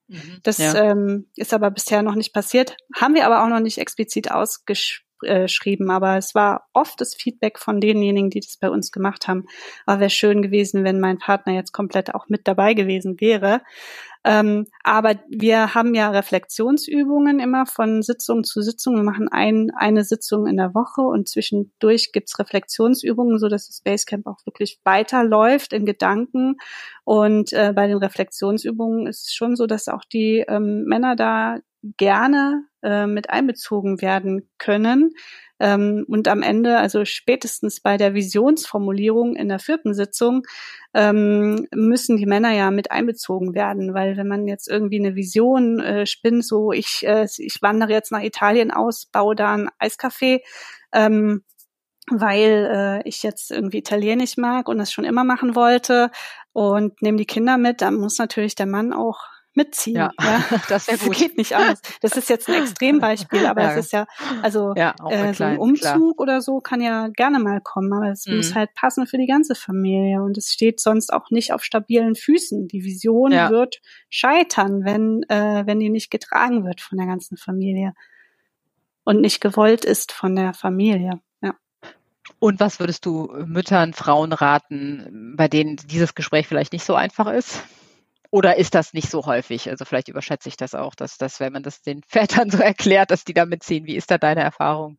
[0.08, 0.74] Mhm, das ja.
[0.74, 2.76] ähm, ist aber bisher noch nicht passiert.
[2.94, 4.30] Haben wir aber auch noch nicht explizit
[5.22, 5.90] ausgeschrieben.
[5.90, 9.46] Aber es war oft das Feedback von denjenigen, die das bei uns gemacht haben.
[9.86, 13.62] Aber wäre schön gewesen, wenn mein Partner jetzt komplett auch mit dabei gewesen wäre.
[14.24, 18.94] Ähm, aber wir haben ja Reflexionsübungen immer von Sitzung zu Sitzung.
[18.94, 23.80] Wir machen ein, eine Sitzung in der Woche und zwischendurch gibt's Reflexionsübungen, so dass das
[23.80, 26.56] Basecamp auch wirklich weiterläuft in Gedanken.
[27.02, 31.58] Und äh, bei den Reflexionsübungen ist es schon so, dass auch die ähm, Männer da
[31.96, 35.14] gerne äh, mit einbezogen werden können.
[35.58, 40.42] Ähm, und am Ende, also spätestens bei der Visionsformulierung in der vierten Sitzung,
[40.94, 45.80] ähm, müssen die Männer ja mit einbezogen werden, weil wenn man jetzt irgendwie eine Vision
[45.80, 50.40] äh, spinnt, so ich, äh, ich wandere jetzt nach Italien aus, baue da ein Eiscafé,
[50.92, 51.44] ähm,
[52.10, 56.10] weil äh, ich jetzt irgendwie Italienisch mag und das schon immer machen wollte
[56.52, 59.20] und nehme die Kinder mit, dann muss natürlich der Mann auch
[59.54, 59.96] mitziehen.
[59.96, 60.44] Ja, ja.
[60.68, 61.10] das wäre gut.
[61.10, 61.80] Das geht nicht anders.
[62.00, 63.70] Das ist jetzt ein Extrembeispiel, aber ja.
[63.72, 64.06] es ist ja,
[64.42, 66.20] also ja, äh, so ein Umzug klar.
[66.20, 68.36] oder so kann ja gerne mal kommen, aber es mhm.
[68.36, 72.14] muss halt passen für die ganze Familie und es steht sonst auch nicht auf stabilen
[72.14, 72.68] Füßen.
[72.68, 73.50] Die Vision ja.
[73.50, 77.94] wird scheitern, wenn, äh, wenn die nicht getragen wird von der ganzen Familie
[79.04, 81.20] und nicht gewollt ist von der Familie.
[82.38, 87.28] Und was würdest du Müttern, Frauen raten, bei denen dieses Gespräch vielleicht nicht so einfach
[87.28, 87.62] ist?
[88.32, 89.68] Oder ist das nicht so häufig?
[89.68, 93.10] Also vielleicht überschätze ich das auch, dass das, wenn man das den Vätern so erklärt,
[93.10, 93.86] dass die da mitziehen.
[93.86, 94.98] Wie ist da deine Erfahrung?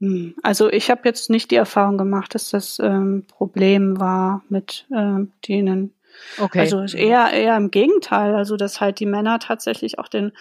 [0.00, 4.86] Hm, also ich habe jetzt nicht die Erfahrung gemacht, dass das ähm, Problem war mit
[4.94, 5.94] ähm, denen.
[6.38, 6.60] Okay.
[6.60, 10.32] Also eher eher im Gegenteil, also dass halt die Männer tatsächlich auch den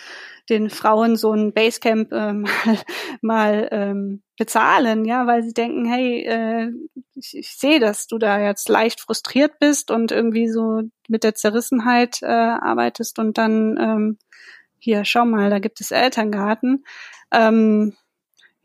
[0.50, 2.48] den Frauen so ein Basecamp ähm,
[3.22, 6.70] mal ähm, bezahlen, ja, weil sie denken, hey, äh,
[7.16, 11.36] ich, ich sehe, dass du da jetzt leicht frustriert bist und irgendwie so mit der
[11.36, 14.18] Zerrissenheit äh, arbeitest und dann ähm,
[14.80, 16.86] hier, schau mal, da gibt es Elterngarten.
[17.32, 17.96] Ähm,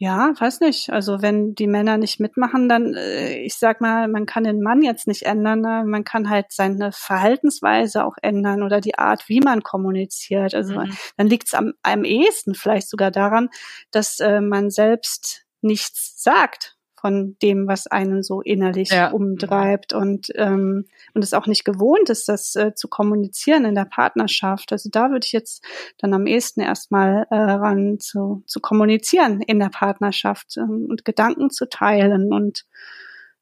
[0.04, 0.90] ja, weiß nicht.
[0.90, 4.82] Also wenn die Männer nicht mitmachen, dann, äh, ich sag mal, man kann den Mann
[4.82, 5.82] jetzt nicht ändern, ne?
[5.86, 10.54] man kann halt seine Verhaltensweise auch ändern oder die Art, wie man kommuniziert.
[10.54, 10.94] Also mhm.
[11.16, 13.48] dann liegt es am, am ehesten vielleicht sogar daran,
[13.92, 19.10] dass äh, man selbst nichts sagt von dem, was einen so innerlich ja.
[19.10, 23.84] umtreibt und ähm, und es auch nicht gewohnt ist, das äh, zu kommunizieren in der
[23.84, 24.72] Partnerschaft.
[24.72, 25.62] Also da würde ich jetzt
[25.98, 31.50] dann am ehesten erstmal äh, ran zu, zu kommunizieren in der Partnerschaft ähm, und Gedanken
[31.50, 32.64] zu teilen und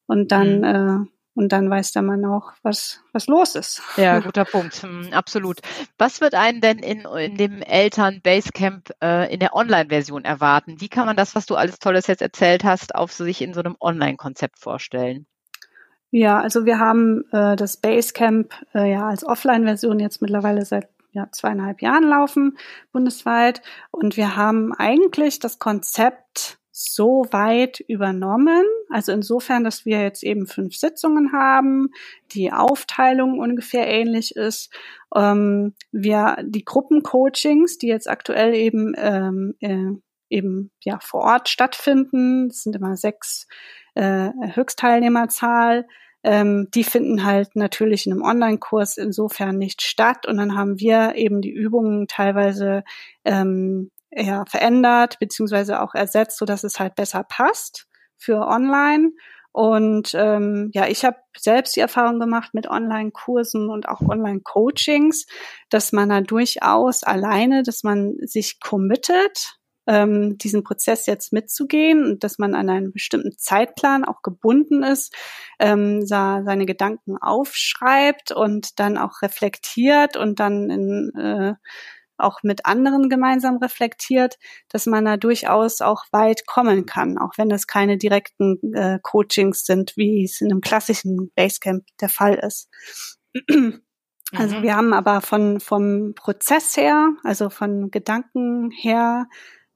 [0.07, 0.65] und dann mhm.
[0.65, 3.83] äh, und dann weiß der Mann auch, was, was los ist.
[3.97, 4.75] Ja, guter Punkt.
[4.83, 5.61] Hm, absolut.
[5.99, 10.81] Was wird einen denn in, in dem Eltern Basecamp äh, in der Online-Version erwarten?
[10.81, 13.61] Wie kann man das, was du alles Tolles jetzt erzählt hast, auf sich in so
[13.61, 15.27] einem Online-Konzept vorstellen?
[16.11, 21.29] Ja, also wir haben äh, das Basecamp äh, ja als Offline-Version jetzt mittlerweile seit ja,
[21.31, 22.59] zweieinhalb Jahren laufen
[22.93, 23.63] bundesweit.
[23.91, 28.65] Und wir haben eigentlich das Konzept so weit übernommen.
[28.91, 31.91] Also insofern, dass wir jetzt eben fünf Sitzungen haben,
[32.33, 34.73] die Aufteilung ungefähr ähnlich ist.
[35.15, 39.93] Ähm, wir die Gruppencoachings, die jetzt aktuell eben ähm, äh,
[40.31, 43.47] eben ja vor Ort stattfinden, das sind immer sechs
[43.95, 45.87] äh, Höchstteilnehmerzahl.
[46.25, 50.27] Ähm, die finden halt natürlich in einem Online-Kurs insofern nicht statt.
[50.27, 52.85] Und dann haben wir eben die Übungen teilweise
[53.25, 59.13] ähm, ja, verändert beziehungsweise auch ersetzt, so dass es halt besser passt für online.
[59.53, 65.27] Und ähm, ja, ich habe selbst die Erfahrung gemacht mit Online-Kursen und auch Online-Coachings,
[65.69, 72.25] dass man da durchaus alleine, dass man sich committet, ähm, diesen Prozess jetzt mitzugehen und
[72.25, 75.15] dass man an einen bestimmten Zeitplan auch gebunden ist,
[75.59, 81.55] ähm, seine Gedanken aufschreibt und dann auch reflektiert und dann in äh,
[82.17, 87.51] auch mit anderen gemeinsam reflektiert, dass man da durchaus auch weit kommen kann, auch wenn
[87.51, 92.69] es keine direkten äh, Coachings sind, wie es in einem klassischen Basecamp der Fall ist.
[94.35, 94.63] Also mhm.
[94.63, 99.27] wir haben aber von vom Prozess her, also von Gedanken her,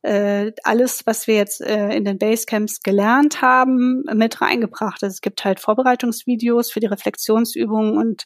[0.06, 5.02] äh, alles, was wir jetzt äh, in den Basecamps gelernt haben, mit reingebracht.
[5.02, 8.24] Also es gibt halt Vorbereitungsvideos für die Reflexionsübungen und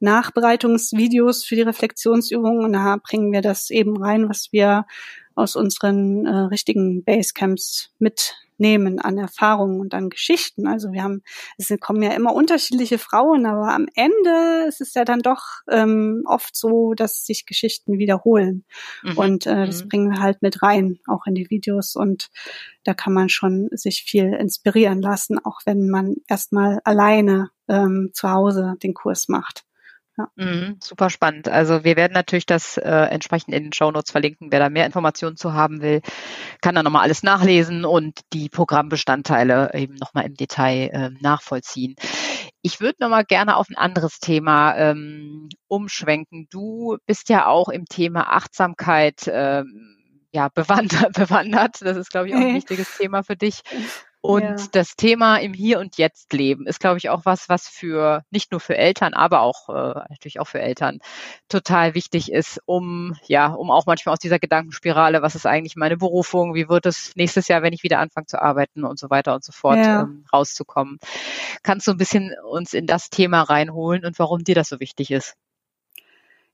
[0.00, 2.64] Nachbereitungsvideos für die Reflexionsübungen.
[2.64, 4.86] Und da bringen wir das eben rein, was wir
[5.36, 10.66] aus unseren äh, richtigen Basecamps mit nehmen an Erfahrungen und an Geschichten.
[10.66, 11.22] Also wir haben,
[11.58, 16.22] es kommen ja immer unterschiedliche Frauen, aber am Ende ist es ja dann doch ähm,
[16.26, 18.64] oft so, dass sich Geschichten wiederholen.
[19.02, 19.18] Mhm.
[19.18, 19.88] Und äh, das mhm.
[19.88, 21.96] bringen wir halt mit rein, auch in die Videos.
[21.96, 22.28] Und
[22.84, 28.30] da kann man schon sich viel inspirieren lassen, auch wenn man erstmal alleine ähm, zu
[28.30, 29.64] Hause den Kurs macht.
[30.20, 30.44] Ja.
[30.44, 31.48] Mhm, super spannend.
[31.48, 34.48] Also wir werden natürlich das äh, entsprechend in den Shownotes verlinken.
[34.50, 36.00] Wer da mehr Informationen zu haben will,
[36.60, 41.94] kann da nochmal alles nachlesen und die Programmbestandteile eben nochmal im Detail äh, nachvollziehen.
[42.62, 46.48] Ich würde nochmal gerne auf ein anderes Thema ähm, umschwenken.
[46.50, 49.96] Du bist ja auch im Thema Achtsamkeit ähm,
[50.32, 51.76] ja, bewandert, bewandert.
[51.80, 53.60] Das ist, glaube ich, auch ein wichtiges Thema für dich.
[54.22, 54.56] Und ja.
[54.72, 58.52] das Thema im Hier und Jetzt leben ist, glaube ich, auch was, was für nicht
[58.52, 60.98] nur für Eltern, aber auch äh, natürlich auch für Eltern
[61.48, 65.96] total wichtig ist, um ja, um auch manchmal aus dieser Gedankenspirale, was ist eigentlich meine
[65.96, 69.34] Berufung, wie wird es nächstes Jahr, wenn ich wieder anfange zu arbeiten und so weiter
[69.34, 70.02] und so fort ja.
[70.02, 70.98] ähm, rauszukommen.
[71.62, 75.10] Kannst du ein bisschen uns in das Thema reinholen und warum dir das so wichtig
[75.10, 75.34] ist?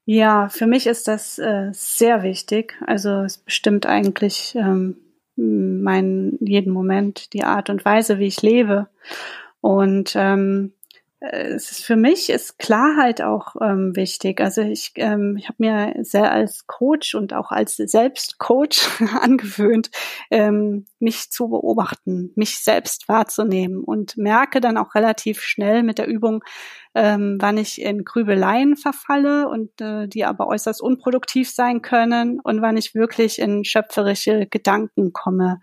[0.05, 2.77] Ja, für mich ist das äh, sehr wichtig.
[2.87, 4.97] Also es bestimmt eigentlich ähm,
[5.37, 8.89] meinen jeden Moment, die Art und Weise, wie ich lebe.
[9.61, 10.73] Und ähm,
[11.33, 14.41] es ist für mich ist Klarheit auch ähm, wichtig.
[14.41, 19.91] Also ich, ähm, ich habe mir sehr als Coach und auch als Selbstcoach angewöhnt,
[20.31, 26.07] ähm, mich zu beobachten, mich selbst wahrzunehmen und merke dann auch relativ schnell mit der
[26.07, 26.43] Übung,
[26.95, 32.63] ähm, wann ich in Grübeleien verfalle und äh, die aber äußerst unproduktiv sein können und
[32.63, 35.61] wann ich wirklich in schöpferische Gedanken komme.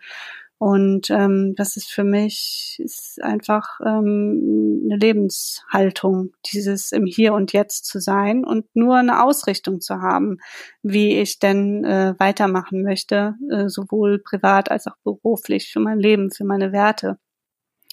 [0.57, 7.51] Und ähm, das ist für mich ist einfach ähm, eine Lebenshaltung, dieses im Hier und
[7.51, 10.37] Jetzt zu sein und nur eine Ausrichtung zu haben,
[10.81, 16.31] wie ich denn äh, weitermachen möchte, äh, sowohl privat als auch beruflich für mein Leben,
[16.31, 17.17] für meine Werte.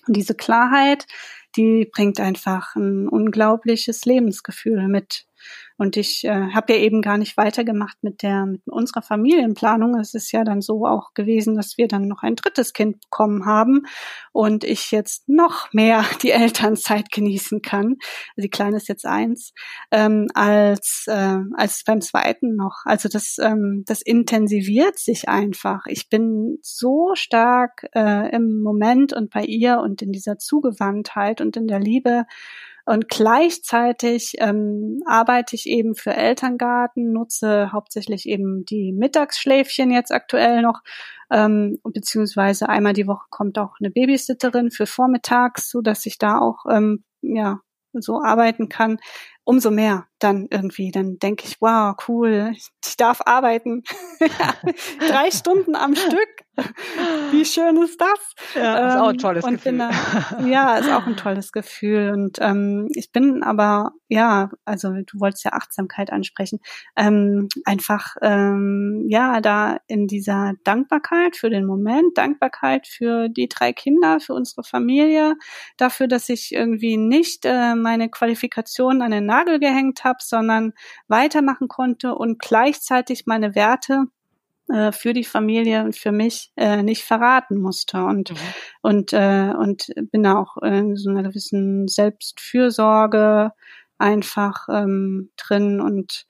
[0.06, 1.06] Und diese Klarheit,
[1.56, 5.26] die bringt einfach ein unglaubliches Lebensgefühl mit.
[5.80, 9.98] Und ich äh, habe ja eben gar nicht weitergemacht mit der mit unserer Familienplanung.
[9.98, 13.46] Es ist ja dann so auch gewesen, dass wir dann noch ein drittes Kind bekommen
[13.46, 13.86] haben
[14.30, 17.96] und ich jetzt noch mehr die Elternzeit genießen kann.
[18.36, 19.54] Die Kleine ist jetzt eins
[19.90, 22.82] ähm, als äh, als beim zweiten noch.
[22.84, 25.86] Also das ähm, das intensiviert sich einfach.
[25.86, 31.56] Ich bin so stark äh, im Moment und bei ihr und in dieser Zugewandtheit und
[31.56, 32.26] in der Liebe
[32.90, 40.60] Und gleichzeitig ähm, arbeite ich eben für Elterngarten, nutze hauptsächlich eben die Mittagsschläfchen jetzt aktuell
[40.60, 40.80] noch,
[41.30, 46.40] ähm, beziehungsweise einmal die Woche kommt auch eine Babysitterin für vormittags, so dass ich da
[46.40, 47.60] auch ähm, ja
[47.92, 48.98] so arbeiten kann.
[49.44, 50.90] Umso mehr dann irgendwie.
[50.90, 53.82] Dann denke ich, wow, cool, ich darf arbeiten.
[55.08, 56.44] Drei Stunden am Stück.
[57.30, 58.34] Wie schön ist das?
[58.54, 59.78] Ja, ist auch ein ähm, tolles und Gefühl.
[59.78, 59.90] Da,
[60.46, 62.10] ja, ist auch ein tolles Gefühl.
[62.12, 66.58] Und ähm, ich bin aber, ja, also du wolltest ja Achtsamkeit ansprechen,
[66.96, 73.72] ähm, einfach, ähm, ja, da in dieser Dankbarkeit für den Moment, Dankbarkeit für die drei
[73.72, 75.36] Kinder, für unsere Familie,
[75.76, 80.72] dafür, dass ich irgendwie nicht äh, meine Qualifikation an den Nagel gehängt habe, sondern
[81.08, 84.06] weitermachen konnte und gleichzeitig meine Werte
[84.68, 88.36] äh, für die Familie und für mich äh, nicht verraten musste und mhm.
[88.82, 93.52] und äh, und bin da auch in so einer gewissen Selbstfürsorge
[93.98, 96.26] einfach ähm, drin und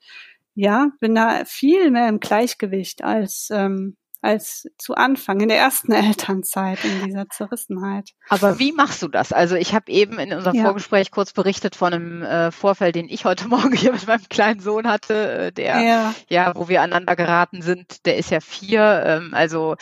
[0.55, 5.91] ja bin da viel mehr im Gleichgewicht als ähm, als zu Anfang, in der ersten
[5.91, 8.11] Elternzeit, in dieser Zerrissenheit.
[8.29, 9.33] Aber wie machst du das?
[9.33, 10.63] Also ich habe eben in unserem ja.
[10.63, 14.59] Vorgespräch kurz berichtet von einem äh, Vorfall, den ich heute Morgen hier mit meinem kleinen
[14.59, 16.13] Sohn hatte, äh, der, ja.
[16.29, 19.75] ja, wo wir aneinander geraten sind, der ist ja vier, ähm, also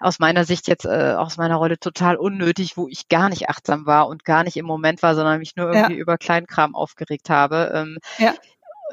[0.00, 3.86] aus meiner Sicht jetzt äh, aus meiner Rolle total unnötig, wo ich gar nicht achtsam
[3.86, 6.00] war und gar nicht im Moment war, sondern mich nur irgendwie ja.
[6.00, 7.72] über Kleinkram aufgeregt habe.
[7.74, 8.34] Ähm, ja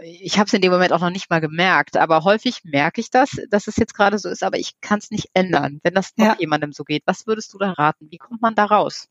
[0.03, 3.09] ich habe es in dem Moment auch noch nicht mal gemerkt, aber häufig merke ich
[3.09, 6.11] das, dass es jetzt gerade so ist, aber ich kann es nicht ändern, wenn das
[6.17, 6.35] noch ja.
[6.39, 7.03] jemandem so geht.
[7.05, 8.07] Was würdest du da raten?
[8.09, 9.07] Wie kommt man da raus?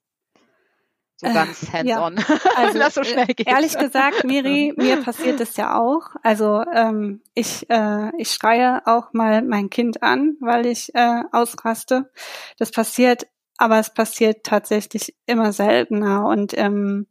[1.16, 2.24] So äh, ganz hands-on, ja.
[2.57, 3.47] also, das so schnell geht.
[3.47, 6.16] Ehrlich gesagt, Miri, mir passiert es ja auch.
[6.22, 12.11] Also ähm, ich, äh, ich schreie auch mal mein Kind an, weil ich äh, ausraste.
[12.59, 13.26] Das passiert,
[13.59, 17.07] aber es passiert tatsächlich immer seltener und ähm,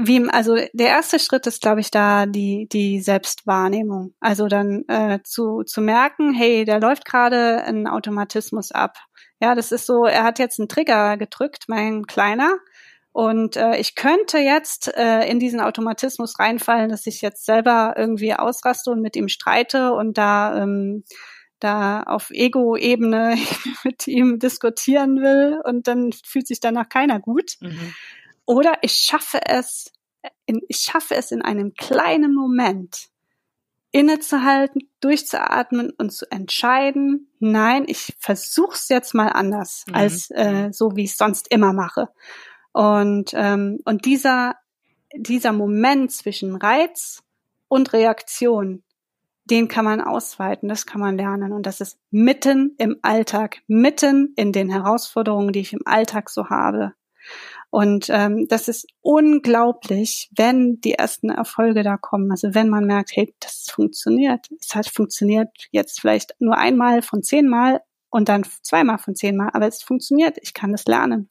[0.00, 4.14] wie, also der erste Schritt ist, glaube ich, da die, die Selbstwahrnehmung.
[4.20, 8.96] Also dann äh, zu, zu merken, hey, da läuft gerade ein Automatismus ab.
[9.40, 12.58] Ja, das ist so, er hat jetzt einen Trigger gedrückt, mein Kleiner.
[13.10, 18.34] Und äh, ich könnte jetzt äh, in diesen Automatismus reinfallen, dass ich jetzt selber irgendwie
[18.34, 21.02] ausraste und mit ihm streite und da ähm,
[21.60, 23.36] da auf Ego-Ebene
[23.84, 27.56] mit ihm diskutieren will und dann fühlt sich danach keiner gut.
[27.60, 27.94] Mhm.
[28.48, 29.92] Oder ich schaffe es,
[30.46, 33.10] in, ich schaffe es in einem kleinen Moment,
[33.90, 39.94] innezuhalten, durchzuatmen und zu entscheiden, nein, ich versuch's jetzt mal anders, mhm.
[39.94, 42.08] als äh, so wie ich sonst immer mache.
[42.72, 44.54] Und, ähm, und dieser,
[45.14, 47.22] dieser Moment zwischen Reiz
[47.68, 48.82] und Reaktion,
[49.44, 51.52] den kann man ausweiten, das kann man lernen.
[51.52, 56.48] Und das ist mitten im Alltag, mitten in den Herausforderungen, die ich im Alltag so
[56.48, 56.94] habe.
[57.70, 62.30] Und ähm, das ist unglaublich, wenn die ersten Erfolge da kommen.
[62.30, 64.48] Also wenn man merkt, hey, das funktioniert.
[64.58, 69.66] Es hat funktioniert jetzt vielleicht nur einmal von zehnmal und dann zweimal von zehnmal, aber
[69.66, 70.38] es funktioniert.
[70.40, 71.28] Ich kann das lernen.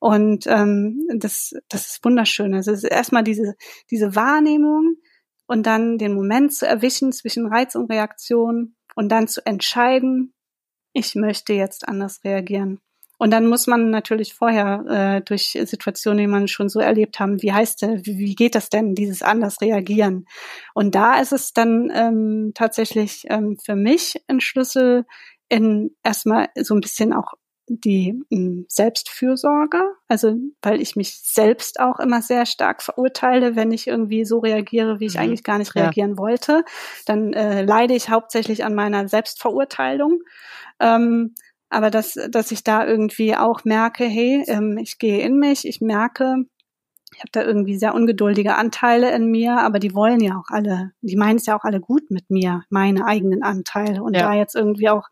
[0.00, 2.54] Und ähm, das, das ist wunderschön.
[2.54, 3.54] Also es ist erstmal diese,
[3.90, 4.96] diese Wahrnehmung
[5.46, 10.32] und dann den Moment zu erwischen zwischen Reiz und Reaktion und dann zu entscheiden,
[10.92, 12.80] ich möchte jetzt anders reagieren.
[13.18, 14.84] Und dann muss man natürlich vorher
[15.18, 18.54] äh, durch Situationen, die man schon so erlebt haben, wie heißt der, wie, wie geht
[18.54, 20.26] das denn, dieses anders reagieren?
[20.72, 25.04] Und da ist es dann ähm, tatsächlich ähm, für mich ein Schlüssel
[25.48, 27.34] in erstmal so ein bisschen auch
[27.68, 33.86] die ähm, Selbstfürsorge, also weil ich mich selbst auch immer sehr stark verurteile, wenn ich
[33.86, 35.20] irgendwie so reagiere, wie ich mhm.
[35.20, 36.18] eigentlich gar nicht reagieren ja.
[36.18, 36.64] wollte,
[37.04, 40.20] dann äh, leide ich hauptsächlich an meiner Selbstverurteilung.
[40.80, 41.34] Ähm,
[41.70, 45.80] aber dass, dass ich da irgendwie auch merke, hey, ähm, ich gehe in mich, ich
[45.80, 46.44] merke,
[47.14, 50.92] ich habe da irgendwie sehr ungeduldige Anteile in mir, aber die wollen ja auch alle,
[51.00, 54.02] die meinen es ja auch alle gut mit mir, meine eigenen Anteile.
[54.02, 54.22] Und ja.
[54.22, 55.08] da jetzt irgendwie auch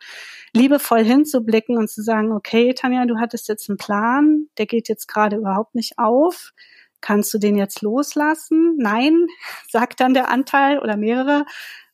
[0.54, 5.08] liebevoll hinzublicken und zu sagen, okay, Tanja, du hattest jetzt einen Plan, der geht jetzt
[5.08, 6.52] gerade überhaupt nicht auf.
[7.00, 8.76] Kannst du den jetzt loslassen?
[8.78, 9.26] Nein,
[9.68, 11.44] sagt dann der Anteil oder mehrere.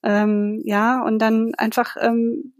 [0.03, 2.53] Ähm, ja, und dann einfach ähm,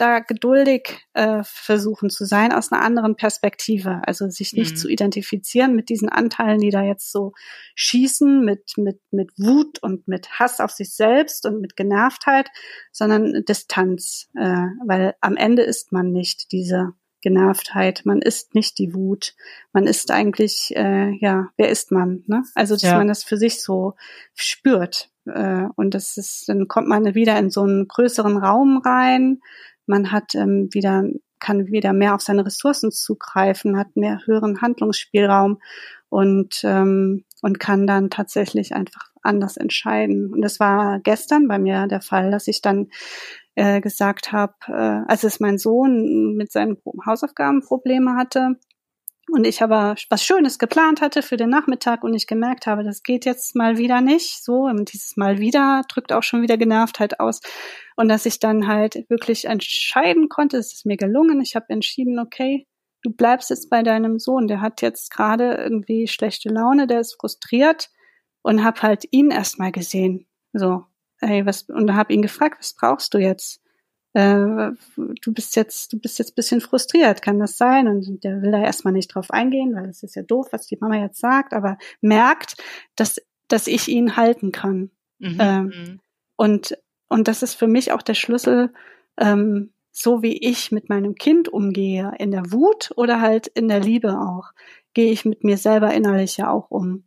[0.00, 4.02] da geduldig äh, versuchen zu sein aus einer anderen Perspektive.
[4.06, 4.76] Also sich nicht mhm.
[4.76, 7.32] zu identifizieren mit diesen Anteilen, die da jetzt so
[7.74, 12.48] schießen, mit, mit, mit Wut und mit Hass auf sich selbst und mit Genervtheit,
[12.92, 14.28] sondern Distanz.
[14.36, 19.34] Äh, weil am Ende ist man nicht diese Genervtheit, man ist nicht die Wut,
[19.72, 22.24] man ist eigentlich, äh, ja, wer ist man?
[22.26, 22.44] Ne?
[22.54, 22.96] Also, dass ja.
[22.96, 23.94] man das für sich so
[24.34, 25.10] spürt.
[25.26, 29.40] Äh, und das ist, dann kommt man wieder in so einen größeren Raum rein,
[29.86, 31.04] man hat ähm, wieder,
[31.38, 35.60] kann wieder mehr auf seine Ressourcen zugreifen, hat mehr höheren Handlungsspielraum
[36.08, 40.32] und, ähm, und kann dann tatsächlich einfach anders entscheiden.
[40.32, 42.88] Und das war gestern bei mir der Fall, dass ich dann
[43.54, 48.56] äh, gesagt habe, äh, als es mein Sohn mit seinen Hausaufgaben Probleme hatte,
[49.32, 53.02] und ich aber was Schönes geplant hatte für den Nachmittag und ich gemerkt habe, das
[53.02, 57.20] geht jetzt mal wieder nicht so und dieses Mal wieder drückt auch schon wieder Genervtheit
[57.20, 57.40] aus
[57.96, 62.18] und dass ich dann halt wirklich entscheiden konnte, es ist mir gelungen, ich habe entschieden,
[62.18, 62.66] okay,
[63.02, 67.16] du bleibst jetzt bei deinem Sohn, der hat jetzt gerade irgendwie schlechte Laune, der ist
[67.20, 67.90] frustriert
[68.42, 70.84] und hab halt ihn erstmal gesehen, so,
[71.20, 73.62] ey, was und hab ihn gefragt, was brauchst du jetzt?
[74.12, 77.86] Äh, du bist jetzt, du bist jetzt bisschen frustriert, kann das sein?
[77.86, 80.78] Und der will da erstmal nicht drauf eingehen, weil es ist ja doof, was die
[80.80, 82.56] Mama jetzt sagt, aber merkt,
[82.96, 84.90] dass, dass ich ihn halten kann.
[85.18, 85.36] Mhm.
[85.38, 86.00] Ähm, mhm.
[86.36, 88.72] und, und das ist für mich auch der Schlüssel,
[89.18, 93.80] ähm, so wie ich mit meinem Kind umgehe, in der Wut oder halt in der
[93.80, 94.52] Liebe auch,
[94.94, 97.04] gehe ich mit mir selber innerlich ja auch um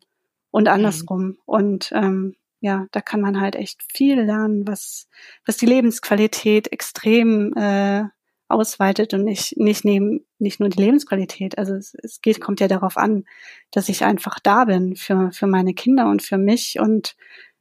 [0.51, 0.73] und mhm.
[0.73, 1.23] andersrum.
[1.23, 1.37] Mhm.
[1.45, 5.09] Und ähm, ja, da kann man halt echt viel lernen, was,
[5.45, 8.05] was die Lebensqualität extrem äh,
[8.47, 11.57] ausweitet und nicht, nicht neben, nicht nur die Lebensqualität.
[11.57, 13.25] Also es, es geht, kommt ja darauf an,
[13.71, 17.17] dass ich einfach da bin für, für meine Kinder und für mich und,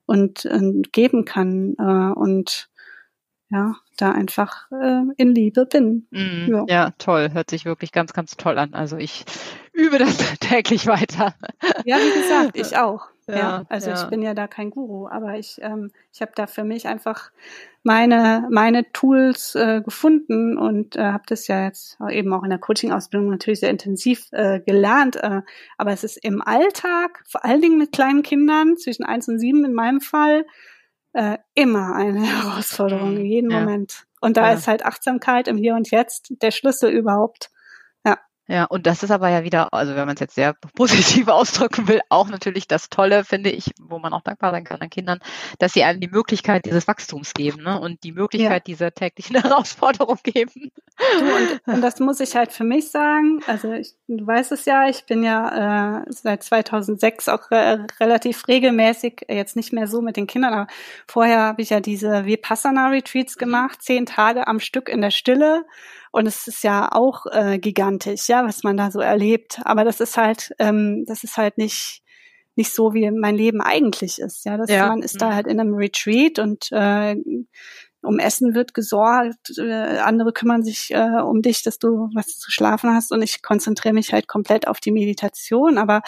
[0.07, 2.71] und, und geben kann äh, und
[3.51, 6.07] ja, da einfach äh, in Liebe bin.
[6.11, 6.65] Mm, ja.
[6.69, 6.91] ja.
[6.99, 7.31] toll.
[7.33, 8.73] Hört sich wirklich ganz, ganz toll an.
[8.73, 9.25] Also ich
[9.73, 11.35] übe das täglich weiter.
[11.85, 13.12] Ja, wie gesagt, ich auch.
[13.27, 14.03] Ja, ja also ja.
[14.03, 17.31] ich bin ja da kein Guru, aber ich, ähm, ich habe da für mich einfach
[17.85, 22.59] meine meine Tools äh, gefunden und äh, habe das ja jetzt eben auch in der
[22.59, 25.17] Coaching-Ausbildung natürlich sehr intensiv äh, gelernt.
[25.17, 25.43] Äh,
[25.79, 29.65] aber es ist im Alltag, vor allen Dingen mit kleinen Kindern zwischen eins und sieben
[29.65, 30.45] in meinem Fall,
[31.13, 33.61] äh, immer eine Herausforderung, in jedem ja.
[33.61, 34.07] Moment.
[34.21, 37.51] Und da ist halt Achtsamkeit im Hier und Jetzt der Schlüssel überhaupt.
[38.49, 41.87] Ja, und das ist aber ja wieder, also wenn man es jetzt sehr positiv ausdrücken
[41.87, 45.21] will, auch natürlich das Tolle, finde ich, wo man auch dankbar sein kann an Kindern,
[45.61, 47.79] dass sie einem die Möglichkeit dieses Wachstums geben ne?
[47.79, 48.75] und die Möglichkeit ja.
[48.75, 50.73] dieser täglichen Herausforderung geben.
[51.21, 53.41] Und, und, das muss ich halt für mich sagen.
[53.47, 58.49] Also ich, du weißt es ja, ich bin ja äh, seit 2006 auch re relativ
[58.49, 60.67] regelmäßig, äh, jetzt nicht mehr so mit den Kindern, aber
[61.07, 65.65] vorher habe ich ja diese Vipassana-Retreats gemacht, zehn Tage am Stück in der Stille
[66.13, 69.61] und es ist ja auch äh, gigantisch, ja, was man da so erlebt.
[69.65, 72.03] Aber das ist halt, ähm, das ist halt nicht
[72.55, 74.45] nicht so, wie mein Leben eigentlich ist.
[74.45, 74.89] Ja, das, ja.
[74.89, 75.35] man ist da mhm.
[75.35, 77.17] halt in einem Retreat und äh,
[78.03, 82.51] um Essen wird gesorgt, äh, andere kümmern sich äh, um dich, dass du was zu
[82.51, 86.03] schlafen hast und ich konzentriere mich halt komplett auf die Meditation, aber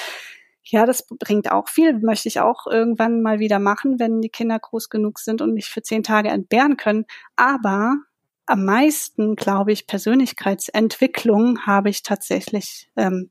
[0.65, 4.59] ja, das bringt auch viel, möchte ich auch irgendwann mal wieder machen, wenn die Kinder
[4.59, 7.05] groß genug sind und mich für zehn Tage entbehren können.
[7.37, 7.97] Aber
[8.47, 13.31] am meisten, glaube ich, Persönlichkeitsentwicklung habe ich tatsächlich ähm,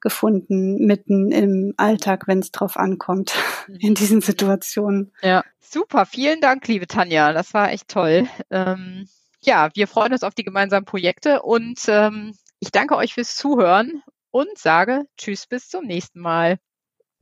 [0.00, 3.34] gefunden, mitten im Alltag, wenn es drauf ankommt,
[3.80, 5.12] in diesen Situationen.
[5.22, 6.06] Ja, super.
[6.06, 7.32] Vielen Dank, liebe Tanja.
[7.32, 8.28] Das war echt toll.
[8.50, 9.08] Ähm,
[9.42, 14.02] ja, wir freuen uns auf die gemeinsamen Projekte und ähm, ich danke euch fürs Zuhören
[14.30, 16.58] und sage Tschüss bis zum nächsten Mal.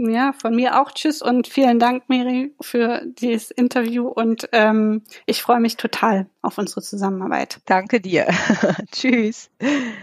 [0.00, 5.42] Ja, von mir auch Tschüss und vielen Dank, Miri, für dieses Interview und ähm, ich
[5.42, 7.60] freue mich total auf unsere Zusammenarbeit.
[7.66, 8.28] Danke dir.
[8.92, 9.50] Tschüss.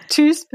[0.09, 0.49] Tschüss.